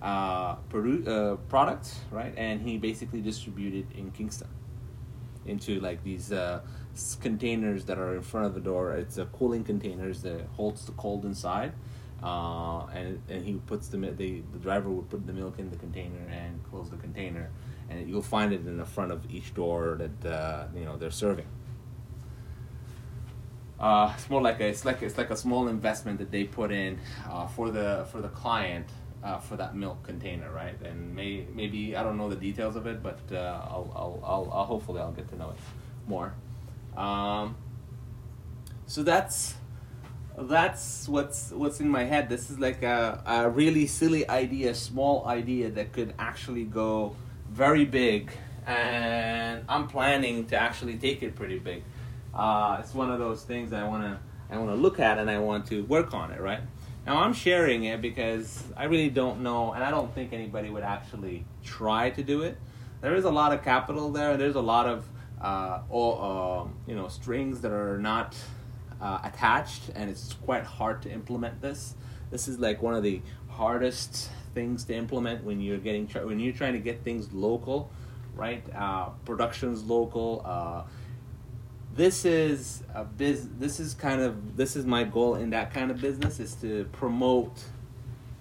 uh, 0.00 0.56
produ- 0.70 1.38
product, 1.48 1.94
right? 2.10 2.34
And 2.36 2.60
he 2.60 2.78
basically 2.78 3.20
distributed 3.20 3.86
in 3.96 4.10
Kingston 4.10 4.48
into 5.46 5.80
like 5.80 6.02
these 6.02 6.32
containers 7.20 7.84
that 7.84 7.98
are 7.98 8.14
in 8.14 8.22
front 8.22 8.46
of 8.46 8.54
the 8.54 8.60
door. 8.60 8.92
It's 8.92 9.18
a 9.18 9.26
cooling 9.26 9.64
containers 9.64 10.22
that 10.22 10.46
holds 10.56 10.86
the 10.86 10.92
cold 10.92 11.24
inside. 11.24 11.72
Uh, 12.24 12.86
and 12.94 13.20
and 13.28 13.44
he 13.44 13.52
puts 13.66 13.88
the, 13.88 13.98
mi- 13.98 14.10
the 14.10 14.42
the 14.54 14.58
driver 14.58 14.88
would 14.88 15.10
put 15.10 15.26
the 15.26 15.32
milk 15.32 15.58
in 15.58 15.68
the 15.68 15.76
container 15.76 16.26
and 16.30 16.58
close 16.70 16.88
the 16.88 16.96
container, 16.96 17.50
and 17.90 18.08
you'll 18.08 18.22
find 18.22 18.50
it 18.54 18.66
in 18.66 18.78
the 18.78 18.84
front 18.86 19.12
of 19.12 19.30
each 19.30 19.52
door 19.54 19.98
that 20.00 20.30
uh, 20.30 20.66
you 20.74 20.86
know 20.86 20.96
they're 20.96 21.10
serving. 21.10 21.44
Uh, 23.78 24.10
it's 24.14 24.30
more 24.30 24.40
like 24.40 24.58
a 24.60 24.66
it's 24.66 24.86
like 24.86 25.02
it's 25.02 25.18
like 25.18 25.28
a 25.28 25.36
small 25.36 25.68
investment 25.68 26.18
that 26.18 26.30
they 26.30 26.44
put 26.44 26.72
in 26.72 26.98
uh, 27.28 27.46
for 27.46 27.70
the 27.70 28.06
for 28.10 28.22
the 28.22 28.28
client 28.28 28.86
uh, 29.22 29.38
for 29.38 29.56
that 29.56 29.76
milk 29.76 30.02
container, 30.02 30.50
right? 30.50 30.80
And 30.82 31.14
may 31.14 31.46
maybe 31.54 31.94
I 31.94 32.02
don't 32.02 32.16
know 32.16 32.30
the 32.30 32.36
details 32.36 32.74
of 32.74 32.86
it, 32.86 33.02
but 33.02 33.18
I'll, 33.32 33.92
I'll 33.94 34.20
I'll 34.24 34.50
I'll 34.50 34.64
hopefully 34.64 35.02
I'll 35.02 35.12
get 35.12 35.28
to 35.28 35.36
know 35.36 35.50
it 35.50 35.56
more. 36.08 36.32
Um, 36.96 37.56
so 38.86 39.02
that's 39.02 39.56
that's 40.36 41.08
what's 41.08 41.50
what's 41.52 41.80
in 41.80 41.88
my 41.88 42.04
head. 42.04 42.28
This 42.28 42.50
is 42.50 42.58
like 42.58 42.82
a, 42.82 43.22
a 43.26 43.48
really 43.48 43.86
silly 43.86 44.28
idea, 44.28 44.74
small 44.74 45.26
idea 45.26 45.70
that 45.70 45.92
could 45.92 46.14
actually 46.18 46.64
go 46.64 47.14
very 47.50 47.84
big, 47.84 48.30
and 48.66 49.64
I'm 49.68 49.86
planning 49.86 50.46
to 50.46 50.56
actually 50.56 50.96
take 50.96 51.22
it 51.22 51.36
pretty 51.36 51.58
big. 51.58 51.84
Uh, 52.34 52.78
it's 52.80 52.94
one 52.94 53.10
of 53.10 53.18
those 53.20 53.44
things 53.44 53.72
I 53.72 53.86
wanna 53.86 54.20
I 54.50 54.58
wanna 54.58 54.74
look 54.74 54.98
at 54.98 55.18
and 55.18 55.30
I 55.30 55.38
want 55.38 55.66
to 55.66 55.82
work 55.84 56.12
on 56.14 56.32
it, 56.32 56.40
right? 56.40 56.60
Now 57.06 57.18
I'm 57.18 57.32
sharing 57.32 57.84
it 57.84 58.00
because 58.02 58.64
I 58.76 58.84
really 58.84 59.10
don't 59.10 59.42
know, 59.42 59.72
and 59.72 59.84
I 59.84 59.90
don't 59.90 60.12
think 60.14 60.32
anybody 60.32 60.68
would 60.68 60.82
actually 60.82 61.44
try 61.62 62.10
to 62.10 62.22
do 62.22 62.42
it. 62.42 62.58
There 63.02 63.14
is 63.14 63.24
a 63.24 63.30
lot 63.30 63.52
of 63.52 63.62
capital 63.62 64.10
there. 64.10 64.36
There's 64.36 64.56
a 64.56 64.62
lot 64.62 64.86
of 64.86 65.06
uh, 65.40 65.82
all, 65.90 66.62
um, 66.62 66.74
you 66.88 66.96
know 66.96 67.06
strings 67.06 67.60
that 67.60 67.70
are 67.70 67.98
not 67.98 68.34
uh, 69.00 69.20
attached, 69.24 69.90
and 69.94 70.10
it's 70.10 70.34
quite 70.44 70.64
hard 70.64 71.02
to 71.02 71.10
implement 71.10 71.60
this. 71.60 71.94
This 72.30 72.48
is 72.48 72.58
like 72.58 72.82
one 72.82 72.94
of 72.94 73.02
the 73.02 73.20
hardest 73.48 74.30
things 74.54 74.84
to 74.84 74.94
implement 74.94 75.44
when 75.44 75.60
you're 75.60 75.78
getting 75.78 76.06
when 76.08 76.40
you're 76.40 76.54
trying 76.54 76.72
to 76.72 76.78
get 76.78 77.04
things 77.04 77.32
local, 77.32 77.90
right? 78.34 78.64
Uh, 78.74 79.10
productions 79.24 79.82
local. 79.84 80.42
Uh, 80.44 80.82
this 81.94 82.24
is 82.24 82.82
a 82.94 83.04
biz. 83.04 83.48
This 83.58 83.78
is 83.78 83.94
kind 83.94 84.20
of 84.20 84.56
this 84.56 84.76
is 84.76 84.84
my 84.84 85.04
goal 85.04 85.36
in 85.36 85.50
that 85.50 85.72
kind 85.72 85.90
of 85.90 86.00
business 86.00 86.40
is 86.40 86.54
to 86.56 86.88
promote 86.92 87.62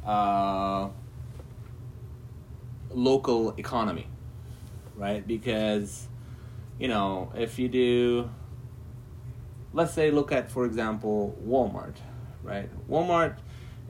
uh, 0.06 0.89
local 2.89 3.54
economy, 3.58 4.08
right? 4.96 5.26
Because 5.28 6.08
you 6.80 6.88
know 6.88 7.32
if 7.36 7.60
you 7.60 7.70
do 7.70 8.30
let's 9.74 9.94
say 9.94 10.12
look 10.12 10.32
at 10.32 10.50
for 10.50 10.66
example 10.66 11.36
Walmart, 11.46 11.96
right? 12.44 12.70
Walmart 12.90 13.38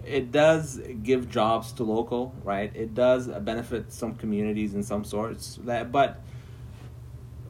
it 0.05 0.31
does 0.31 0.81
give 1.01 1.29
jobs 1.29 1.71
to 1.73 1.83
local, 1.83 2.33
right? 2.43 2.71
It 2.75 2.93
does 2.93 3.27
benefit 3.27 3.93
some 3.93 4.15
communities 4.15 4.73
in 4.73 4.83
some 4.83 5.05
sorts, 5.05 5.59
that 5.63 5.91
but 5.91 6.19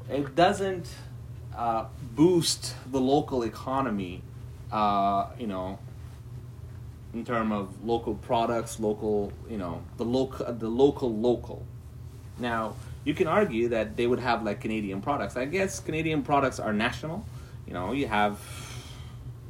it 0.10 0.36
doesn't 0.36 0.88
uh, 1.56 1.86
boost 2.16 2.76
the 2.92 3.00
local 3.00 3.44
economy, 3.44 4.22
uh, 4.72 5.28
you 5.40 5.48
know, 5.48 5.80
in 7.14 7.26
terms 7.26 7.52
of 7.54 7.86
local 7.86 8.16
products, 8.16 8.80
local, 8.80 9.32
you 9.50 9.58
know, 9.58 9.84
the 9.98 10.06
local, 10.06 10.52
the 10.54 10.68
local, 10.68 11.16
local. 11.16 11.66
Now, 12.40 12.76
you 13.04 13.14
can 13.14 13.28
argue 13.28 13.70
that 13.70 13.96
they 13.96 14.08
would 14.08 14.20
have 14.20 14.44
like 14.44 14.62
Canadian 14.62 15.02
products. 15.02 15.38
I 15.38 15.46
guess 15.46 15.80
Canadian 15.80 16.24
products 16.24 16.60
are 16.60 16.74
national, 16.74 17.26
you 17.68 17.74
know, 17.74 17.92
you 17.92 18.08
have 18.08 18.40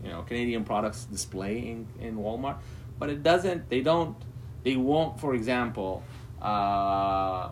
you 0.03 0.09
know 0.09 0.21
Canadian 0.23 0.63
products 0.63 1.05
display 1.05 1.57
in, 1.59 1.87
in 1.99 2.17
Walmart, 2.17 2.57
but 2.99 3.09
it 3.09 3.23
doesn't. 3.23 3.69
They 3.69 3.81
don't. 3.81 4.15
They 4.63 4.75
won't, 4.75 5.19
for 5.19 5.35
example, 5.35 6.03
uh, 6.41 7.49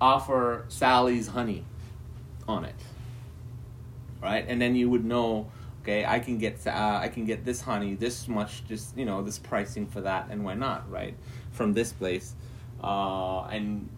offer 0.00 0.64
Sally's 0.68 1.28
honey 1.28 1.64
on 2.48 2.64
it, 2.64 2.74
right? 4.22 4.44
And 4.48 4.60
then 4.60 4.74
you 4.74 4.90
would 4.90 5.04
know, 5.04 5.50
okay, 5.82 6.04
I 6.04 6.18
can 6.20 6.38
get 6.38 6.66
uh, 6.66 6.98
I 7.02 7.08
can 7.08 7.24
get 7.24 7.44
this 7.44 7.60
honey, 7.60 7.94
this 7.94 8.28
much, 8.28 8.64
just 8.66 8.96
you 8.96 9.04
know, 9.04 9.22
this 9.22 9.38
pricing 9.38 9.86
for 9.86 10.00
that, 10.02 10.28
and 10.30 10.44
why 10.44 10.54
not, 10.54 10.90
right? 10.90 11.14
From 11.52 11.72
this 11.72 11.92
place, 11.92 12.34
uh, 12.82 13.44
and 13.44 13.88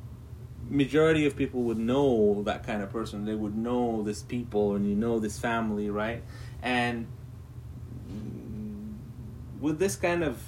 majority 0.68 1.26
of 1.26 1.36
people 1.36 1.62
would 1.62 1.78
know 1.78 2.42
that 2.44 2.64
kind 2.64 2.82
of 2.82 2.90
person. 2.90 3.24
They 3.24 3.34
would 3.34 3.56
know 3.56 4.02
this 4.02 4.22
people 4.22 4.74
and 4.74 4.88
you 4.88 4.94
know 4.94 5.18
this 5.18 5.38
family, 5.38 5.90
right? 5.90 6.22
And 6.62 7.06
with 9.60 9.78
this 9.78 9.96
kind 9.96 10.22
of 10.22 10.42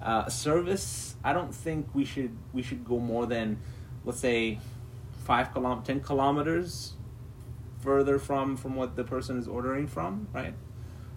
uh, 0.00 0.28
service, 0.28 1.16
I 1.24 1.32
don't 1.32 1.54
think 1.54 1.88
we 1.94 2.04
should 2.04 2.36
we 2.52 2.62
should 2.62 2.84
go 2.84 2.98
more 2.98 3.26
than, 3.26 3.58
let's 4.04 4.20
say, 4.20 4.58
five 5.24 5.52
kilom 5.52 5.84
ten 5.84 6.00
kilometers 6.00 6.94
further 7.80 8.18
from 8.18 8.56
from 8.56 8.76
what 8.76 8.96
the 8.96 9.04
person 9.04 9.38
is 9.38 9.48
ordering 9.48 9.86
from, 9.86 10.28
right? 10.32 10.54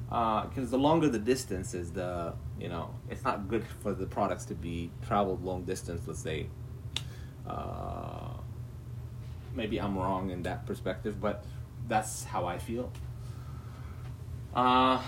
Because 0.05 0.67
uh, 0.67 0.71
the 0.71 0.77
longer 0.77 1.09
the 1.09 1.19
distance 1.19 1.73
is, 1.73 1.91
the 1.91 2.33
you 2.59 2.69
know 2.69 2.95
it's 3.09 3.23
not 3.23 3.47
good 3.47 3.65
for 3.81 3.93
the 3.93 4.05
products 4.05 4.45
to 4.45 4.55
be 4.55 4.91
traveled 5.05 5.43
long 5.43 5.63
distance. 5.65 6.07
Let's 6.07 6.21
say. 6.21 6.47
Uh, 7.47 8.34
maybe 9.55 9.79
I'm 9.79 9.97
wrong 9.97 10.29
in 10.29 10.43
that 10.43 10.65
perspective, 10.65 11.19
but 11.19 11.43
that's 11.87 12.23
how 12.23 12.45
I 12.45 12.57
feel. 12.57 12.91
Uh, 14.53 15.01